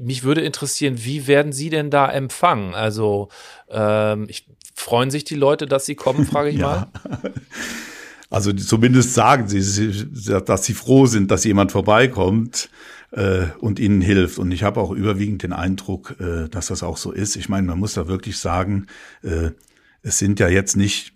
mich 0.00 0.24
würde 0.24 0.42
interessieren, 0.42 0.96
wie 0.98 1.26
werden 1.26 1.52
Sie 1.52 1.70
denn 1.70 1.90
da 1.90 2.10
empfangen? 2.10 2.74
Also 2.74 3.28
ähm, 3.70 4.26
ich, 4.28 4.46
freuen 4.74 5.10
sich 5.10 5.24
die 5.24 5.36
Leute, 5.36 5.66
dass 5.66 5.86
Sie 5.86 5.94
kommen, 5.94 6.26
frage 6.26 6.50
ich 6.50 6.56
ja. 6.58 6.88
mal. 7.10 7.32
Also 8.30 8.52
zumindest 8.52 9.14
sagen 9.14 9.48
sie, 9.48 10.06
dass 10.46 10.64
sie 10.64 10.74
froh 10.74 11.06
sind, 11.06 11.32
dass 11.32 11.42
jemand 11.42 11.72
vorbeikommt 11.72 12.70
äh, 13.12 13.46
und 13.58 13.78
ihnen 13.78 14.00
hilft. 14.00 14.38
Und 14.38 14.52
ich 14.52 14.62
habe 14.62 14.80
auch 14.80 14.90
überwiegend 14.90 15.42
den 15.42 15.52
Eindruck, 15.52 16.16
äh, 16.20 16.48
dass 16.48 16.68
das 16.68 16.82
auch 16.82 16.96
so 16.96 17.12
ist. 17.12 17.36
Ich 17.36 17.48
meine, 17.48 17.66
man 17.66 17.78
muss 17.78 17.94
da 17.94 18.08
wirklich 18.08 18.38
sagen, 18.38 18.86
äh, 19.22 19.50
es 20.02 20.18
sind 20.18 20.40
ja 20.40 20.48
jetzt 20.48 20.76
nicht 20.76 21.14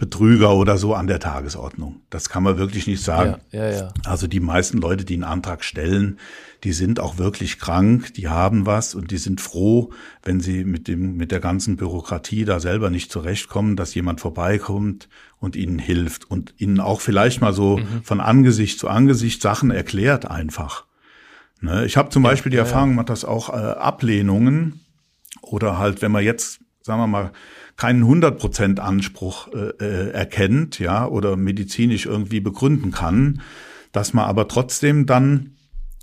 Betrüger 0.00 0.54
oder 0.54 0.78
so 0.78 0.94
an 0.94 1.06
der 1.06 1.20
Tagesordnung. 1.20 2.00
Das 2.08 2.30
kann 2.30 2.42
man 2.42 2.56
wirklich 2.56 2.86
nicht 2.86 3.04
sagen. 3.04 3.36
Ja, 3.52 3.64
ja, 3.66 3.70
ja. 3.70 3.94
Also 4.06 4.26
die 4.26 4.40
meisten 4.40 4.78
Leute, 4.78 5.04
die 5.04 5.12
einen 5.12 5.24
Antrag 5.24 5.62
stellen, 5.62 6.18
die 6.64 6.72
sind 6.72 7.00
auch 7.00 7.18
wirklich 7.18 7.58
krank, 7.58 8.14
die 8.14 8.26
haben 8.26 8.64
was 8.64 8.94
und 8.94 9.10
die 9.10 9.18
sind 9.18 9.42
froh, 9.42 9.90
wenn 10.22 10.40
sie 10.40 10.64
mit 10.64 10.88
dem, 10.88 11.18
mit 11.18 11.30
der 11.30 11.40
ganzen 11.40 11.76
Bürokratie 11.76 12.46
da 12.46 12.60
selber 12.60 12.88
nicht 12.88 13.12
zurechtkommen, 13.12 13.76
dass 13.76 13.94
jemand 13.94 14.22
vorbeikommt 14.22 15.10
und 15.38 15.54
ihnen 15.54 15.78
hilft 15.78 16.30
und 16.30 16.54
ihnen 16.56 16.80
auch 16.80 17.02
vielleicht 17.02 17.42
mal 17.42 17.52
so 17.52 17.76
mhm. 17.76 18.02
von 18.02 18.20
Angesicht 18.20 18.78
zu 18.78 18.88
Angesicht 18.88 19.42
Sachen 19.42 19.70
erklärt 19.70 20.30
einfach. 20.30 20.86
Ne? 21.60 21.84
Ich 21.84 21.98
habe 21.98 22.08
zum 22.08 22.24
ja, 22.24 22.30
Beispiel 22.30 22.50
die 22.50 22.56
Erfahrung, 22.56 22.94
man 22.94 23.00
hat 23.00 23.10
das 23.10 23.26
auch 23.26 23.50
äh, 23.50 23.52
Ablehnungen 23.52 24.80
oder 25.42 25.76
halt, 25.76 26.00
wenn 26.00 26.10
man 26.10 26.24
jetzt, 26.24 26.60
sagen 26.80 27.00
wir 27.00 27.06
mal, 27.06 27.32
keinen 27.80 28.04
100% 28.04 28.78
Anspruch 28.78 29.48
äh, 29.54 29.70
äh, 29.82 30.10
erkennt, 30.10 30.78
ja, 30.78 31.06
oder 31.06 31.38
medizinisch 31.38 32.04
irgendwie 32.04 32.40
begründen 32.40 32.90
kann, 32.90 33.40
dass 33.90 34.12
man 34.12 34.26
aber 34.26 34.48
trotzdem 34.48 35.06
dann 35.06 35.56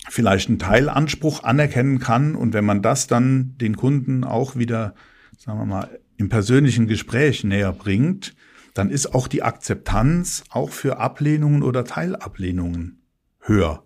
vielleicht 0.10 0.50
einen 0.50 0.58
Teilanspruch 0.58 1.44
anerkennen 1.44 2.00
kann 2.00 2.34
und 2.36 2.54
wenn 2.54 2.66
man 2.66 2.82
das 2.82 3.06
dann 3.06 3.56
den 3.60 3.78
Kunden 3.78 4.24
auch 4.24 4.56
wieder, 4.56 4.96
sagen 5.38 5.60
wir 5.60 5.66
mal, 5.68 6.00
im 6.18 6.30
persönlichen 6.30 6.88
Gespräch 6.88 7.44
näher 7.44 7.74
bringt, 7.74 8.36
dann 8.74 8.90
ist 8.90 9.13
auch 9.13 9.28
die 9.28 9.44
Akzeptanz 9.44 10.46
auch 10.50 10.72
für 10.72 10.98
Ablehnungen 10.98 11.62
oder 11.62 11.86
Teilablehnungen 11.86 13.04
höher. 13.42 13.84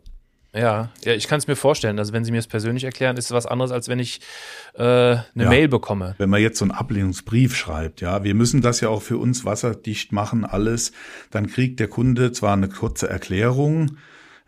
Ja, 0.54 0.90
ja, 1.06 1.14
ich 1.14 1.28
kann 1.28 1.40
es 1.40 1.48
mir 1.48 1.56
vorstellen. 1.56 1.98
Also 1.98 2.12
wenn 2.12 2.26
Sie 2.26 2.32
mir 2.32 2.40
es 2.40 2.48
persönlich 2.48 2.84
erklären, 2.84 3.16
ist 3.16 3.26
es 3.26 3.32
was 3.32 3.46
anderes, 3.46 3.72
als 3.72 3.88
wenn 3.88 4.00
ich 4.00 4.20
äh, 4.74 4.82
eine 4.84 5.24
ja, 5.36 5.50
Mail 5.50 5.70
bekomme. 5.70 6.16
Wenn 6.18 6.30
man 6.30 6.42
jetzt 6.42 6.60
so 6.60 6.66
einen 6.66 6.72
Ablehnungsbrief 6.72 7.56
schreibt, 7.56 8.02
ja, 8.02 8.26
wir 8.26 8.36
müssen 8.36 8.62
das 8.62 8.82
ja 8.82 8.90
auch 8.90 9.02
für 9.02 9.18
uns 9.18 9.46
wasserdicht 9.46 10.12
machen, 10.12 10.44
alles, 10.44 10.92
dann 11.30 11.48
kriegt 11.48 11.80
der 11.80 11.88
Kunde 11.88 12.34
zwar 12.34 12.54
eine 12.54 12.68
kurze 12.68 13.10
Erklärung, 13.10 13.98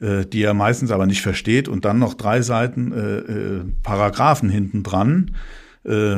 äh, 0.02 0.26
die 0.26 0.44
er 0.44 0.54
meistens 0.54 0.92
aber 0.92 1.06
nicht 1.06 1.22
versteht 1.22 1.70
und 1.70 1.86
dann 1.86 2.00
noch 2.00 2.16
drei 2.16 2.42
Seiten 2.42 2.92
äh, 2.92 3.18
äh, 3.18 3.66
Paragraphen 3.82 4.50
hinten 4.50 4.84
dran, 4.84 5.38
äh, 5.86 6.18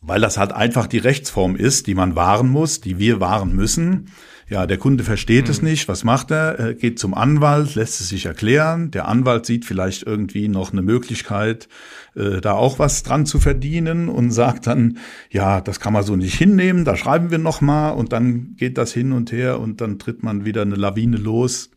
weil 0.00 0.20
das 0.22 0.38
halt 0.38 0.52
einfach 0.52 0.86
die 0.86 0.98
Rechtsform 0.98 1.54
ist, 1.54 1.86
die 1.86 1.94
man 1.94 2.16
wahren 2.16 2.48
muss, 2.48 2.80
die 2.80 2.98
wir 2.98 3.20
wahren 3.20 3.54
müssen. 3.54 4.10
Ja, 4.48 4.66
der 4.66 4.78
Kunde 4.78 5.04
versteht 5.04 5.44
mhm. 5.44 5.50
es 5.50 5.62
nicht. 5.62 5.88
Was 5.88 6.04
macht 6.04 6.30
er? 6.30 6.58
er? 6.58 6.74
Geht 6.74 6.98
zum 6.98 7.14
Anwalt, 7.14 7.74
lässt 7.74 8.00
es 8.00 8.08
sich 8.08 8.26
erklären. 8.26 8.90
Der 8.90 9.06
Anwalt 9.06 9.44
sieht 9.44 9.64
vielleicht 9.64 10.04
irgendwie 10.04 10.48
noch 10.48 10.72
eine 10.72 10.82
Möglichkeit, 10.82 11.68
äh, 12.14 12.40
da 12.40 12.52
auch 12.52 12.78
was 12.78 13.02
dran 13.02 13.26
zu 13.26 13.40
verdienen 13.40 14.08
und 14.08 14.30
sagt 14.30 14.66
dann, 14.66 14.98
ja, 15.30 15.60
das 15.60 15.80
kann 15.80 15.92
man 15.92 16.02
so 16.02 16.16
nicht 16.16 16.34
hinnehmen. 16.34 16.84
Da 16.84 16.96
schreiben 16.96 17.30
wir 17.30 17.38
noch 17.38 17.60
mal 17.60 17.90
und 17.90 18.12
dann 18.12 18.54
geht 18.56 18.78
das 18.78 18.92
hin 18.92 19.12
und 19.12 19.32
her 19.32 19.60
und 19.60 19.80
dann 19.80 19.98
tritt 19.98 20.22
man 20.22 20.44
wieder 20.44 20.62
eine 20.62 20.76
Lawine 20.76 21.18
los 21.18 21.70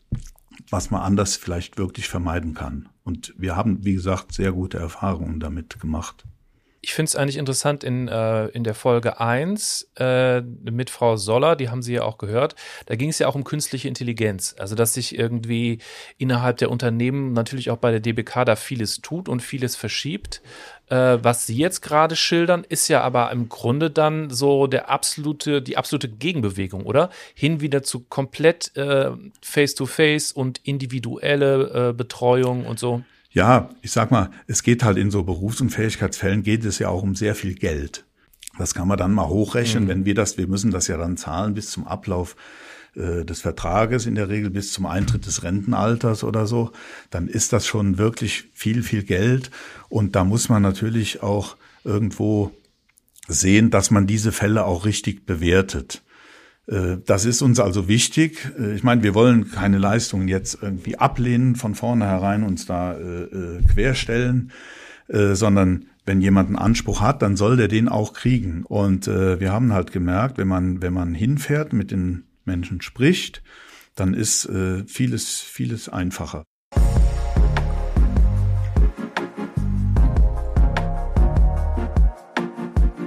was 0.72 0.90
man 0.90 1.02
anders 1.02 1.36
vielleicht 1.36 1.76
wirklich 1.78 2.08
vermeiden 2.08 2.54
kann. 2.54 2.88
Und 3.04 3.34
wir 3.36 3.56
haben, 3.56 3.84
wie 3.84 3.94
gesagt, 3.94 4.32
sehr 4.32 4.52
gute 4.52 4.78
Erfahrungen 4.78 5.38
damit 5.38 5.78
gemacht. 5.78 6.24
Ich 6.84 6.94
finde 6.94 7.10
es 7.10 7.14
eigentlich 7.14 7.36
interessant 7.36 7.84
in, 7.84 8.08
äh, 8.08 8.46
in 8.48 8.64
der 8.64 8.74
Folge 8.74 9.20
1 9.20 9.92
äh, 10.00 10.40
mit 10.40 10.90
Frau 10.90 11.16
Soller, 11.16 11.54
die 11.54 11.68
haben 11.68 11.80
Sie 11.80 11.94
ja 11.94 12.02
auch 12.02 12.18
gehört, 12.18 12.56
da 12.86 12.96
ging 12.96 13.08
es 13.08 13.20
ja 13.20 13.28
auch 13.28 13.36
um 13.36 13.44
künstliche 13.44 13.86
Intelligenz. 13.86 14.56
Also 14.58 14.74
dass 14.74 14.94
sich 14.94 15.16
irgendwie 15.16 15.78
innerhalb 16.18 16.56
der 16.56 16.72
Unternehmen, 16.72 17.34
natürlich 17.34 17.70
auch 17.70 17.76
bei 17.76 17.92
der 17.92 18.00
DBK, 18.00 18.44
da 18.44 18.56
vieles 18.56 19.00
tut 19.00 19.28
und 19.28 19.42
vieles 19.42 19.76
verschiebt. 19.76 20.42
Äh, 20.88 21.18
was 21.22 21.46
Sie 21.46 21.56
jetzt 21.56 21.82
gerade 21.82 22.16
schildern, 22.16 22.66
ist 22.68 22.88
ja 22.88 23.00
aber 23.02 23.30
im 23.30 23.48
Grunde 23.48 23.88
dann 23.88 24.28
so 24.30 24.66
der 24.66 24.90
absolute, 24.90 25.62
die 25.62 25.76
absolute 25.76 26.08
Gegenbewegung, 26.08 26.84
oder? 26.84 27.10
Hin 27.36 27.60
wieder 27.60 27.84
zu 27.84 28.00
komplett 28.00 28.76
äh, 28.76 29.12
Face-to-Face 29.40 30.32
-face 30.32 30.34
und 30.34 30.60
individuelle 30.64 31.90
äh, 31.90 31.92
Betreuung 31.92 32.66
und 32.66 32.80
so. 32.80 33.04
Ja, 33.32 33.70
ich 33.80 33.92
sag 33.92 34.10
mal, 34.10 34.30
es 34.46 34.62
geht 34.62 34.84
halt 34.84 34.98
in 34.98 35.10
so 35.10 35.22
Berufsunfähigkeitsfällen 35.22 36.42
geht 36.42 36.64
es 36.64 36.78
ja 36.78 36.88
auch 36.88 37.02
um 37.02 37.14
sehr 37.14 37.34
viel 37.34 37.54
Geld. 37.54 38.04
Das 38.58 38.74
kann 38.74 38.86
man 38.86 38.98
dann 38.98 39.14
mal 39.14 39.28
hochrechnen, 39.28 39.84
mhm. 39.84 39.88
wenn 39.88 40.04
wir 40.04 40.14
das, 40.14 40.36
wir 40.36 40.46
müssen 40.46 40.70
das 40.70 40.86
ja 40.88 40.98
dann 40.98 41.16
zahlen 41.16 41.54
bis 41.54 41.70
zum 41.70 41.86
Ablauf 41.86 42.36
äh, 42.94 43.24
des 43.24 43.40
Vertrages, 43.40 44.04
in 44.04 44.14
der 44.14 44.28
Regel 44.28 44.50
bis 44.50 44.72
zum 44.72 44.84
Eintritt 44.84 45.24
des 45.24 45.42
Rentenalters 45.42 46.24
oder 46.24 46.46
so, 46.46 46.72
dann 47.08 47.28
ist 47.28 47.54
das 47.54 47.66
schon 47.66 47.96
wirklich 47.96 48.50
viel, 48.52 48.82
viel 48.82 49.02
Geld. 49.02 49.50
Und 49.88 50.14
da 50.14 50.24
muss 50.24 50.50
man 50.50 50.60
natürlich 50.60 51.22
auch 51.22 51.56
irgendwo 51.84 52.52
sehen, 53.28 53.70
dass 53.70 53.90
man 53.90 54.06
diese 54.06 54.32
Fälle 54.32 54.66
auch 54.66 54.84
richtig 54.84 55.24
bewertet. 55.24 56.02
Äh, 56.72 56.98
das 57.04 57.24
ist 57.24 57.42
uns 57.42 57.60
also 57.60 57.86
wichtig. 57.88 58.52
Äh, 58.58 58.74
ich 58.74 58.82
meine, 58.82 59.02
wir 59.02 59.14
wollen 59.14 59.50
keine 59.50 59.78
Leistungen 59.78 60.28
jetzt 60.28 60.58
irgendwie 60.62 60.96
ablehnen, 60.98 61.54
von 61.56 61.74
vornherein 61.74 62.42
uns 62.42 62.66
da 62.66 62.98
äh, 62.98 63.62
querstellen, 63.72 64.50
sondern 65.08 65.86
wenn 66.06 66.22
jemand 66.22 66.46
einen 66.46 66.56
Anspruch 66.56 67.02
hat, 67.02 67.20
dann 67.20 67.36
soll 67.36 67.58
der 67.58 67.68
den 67.68 67.88
auch 67.88 68.14
kriegen. 68.14 68.62
Und 68.64 69.06
wir 69.08 69.52
haben 69.52 69.74
halt 69.74 69.92
gemerkt, 69.92 70.38
wenn 70.38 70.48
man, 70.48 70.80
wenn 70.80 70.94
man 70.94 71.12
hinfährt, 71.12 71.74
mit 71.74 71.90
den 71.90 72.24
Menschen 72.46 72.80
spricht, 72.80 73.42
dann 73.94 74.14
ist 74.14 74.48
vieles, 74.86 75.40
vieles 75.40 75.90
einfacher. 75.90 76.44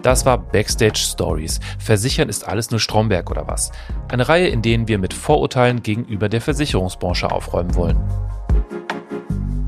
Das 0.05 0.23
war 0.23 0.37
Backstage 0.37 0.99
Stories. 0.99 1.59
Versichern 1.79 2.29
ist 2.29 2.47
alles 2.47 2.69
nur 2.69 2.79
Stromberg 2.79 3.31
oder 3.31 3.47
was? 3.47 3.71
Eine 4.07 4.29
Reihe, 4.29 4.49
in 4.49 4.61
denen 4.61 4.87
wir 4.87 4.99
mit 4.99 5.15
Vorurteilen 5.15 5.81
gegenüber 5.81 6.29
der 6.29 6.41
Versicherungsbranche 6.41 7.31
aufräumen 7.31 7.73
wollen. 7.73 7.97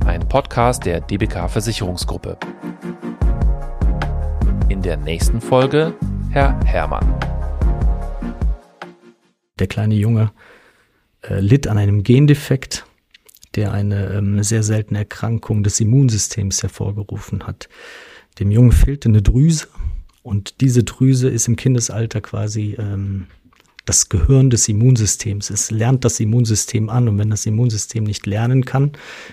Ein 0.06 0.30
Podcast 0.30 0.86
der 0.86 1.02
DBK 1.02 1.50
Versicherungsgruppe. 1.50 2.38
In 4.70 4.84
der 4.84 4.98
nächsten 4.98 5.42
Folge 5.42 5.96
Herr 6.30 6.64
Hermann. 6.66 7.16
Der 9.58 9.66
kleine 9.66 9.96
Junge 9.96 10.32
äh, 11.24 11.40
litt 11.40 11.68
an 11.68 11.80
einem 11.80 12.04
Gendefekt, 12.04 12.86
der 13.56 13.72
eine 13.72 14.14
ähm, 14.14 14.44
sehr 14.44 14.62
seltene 14.62 15.00
Erkrankung 15.00 15.64
des 15.64 15.80
Immunsystems 15.80 16.62
hervorgerufen 16.62 17.48
hat. 17.48 17.70
Dem 18.38 18.52
Jungen 18.52 18.72
fehlte 18.72 19.10
eine 19.10 19.24
Drüse 19.24 19.68
und 20.28 20.60
diese 20.60 20.84
Drüse 20.84 21.30
ist 21.30 21.48
im 21.48 21.56
Kindesalter 21.56 22.20
quasi 22.20 22.76
ähm, 22.78 23.28
das 23.86 24.10
Gehirn 24.10 24.50
des 24.50 24.68
Immunsystems. 24.68 25.50
Es 25.50 25.72
lernt 25.72 26.04
das 26.04 26.20
Immunsystem 26.20 26.90
an 26.90 27.08
und 27.08 27.18
wenn 27.18 27.30
das 27.30 27.46
Immunsystem 27.46 28.04
nicht 28.04 28.26
lernen 28.26 28.66
kann, 28.66 28.92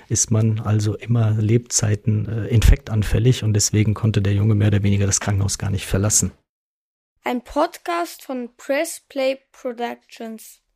ist 0.09 0.31
man 0.31 0.61
also 0.61 0.95
immer 0.95 1.33
Lebzeiten 1.33 2.29
äh, 2.29 2.47
infektanfällig 2.47 3.43
und 3.43 3.55
deswegen 3.55 3.95
konnte 3.95 4.23
der 4.23 4.35
Junge 4.35 4.55
mehr 4.55 4.69
oder 4.69 4.85
weniger 4.85 5.07
das 5.07 5.19
Krankenhaus 5.19 5.59
gar 5.59 5.71
nicht 5.71 5.87
verlassen. 5.87 6.31
Ein 7.25 7.43
Podcast 7.43 8.23
von 8.23 8.51
Press 8.57 9.03
Play 9.09 9.39
Productions. 9.51 10.61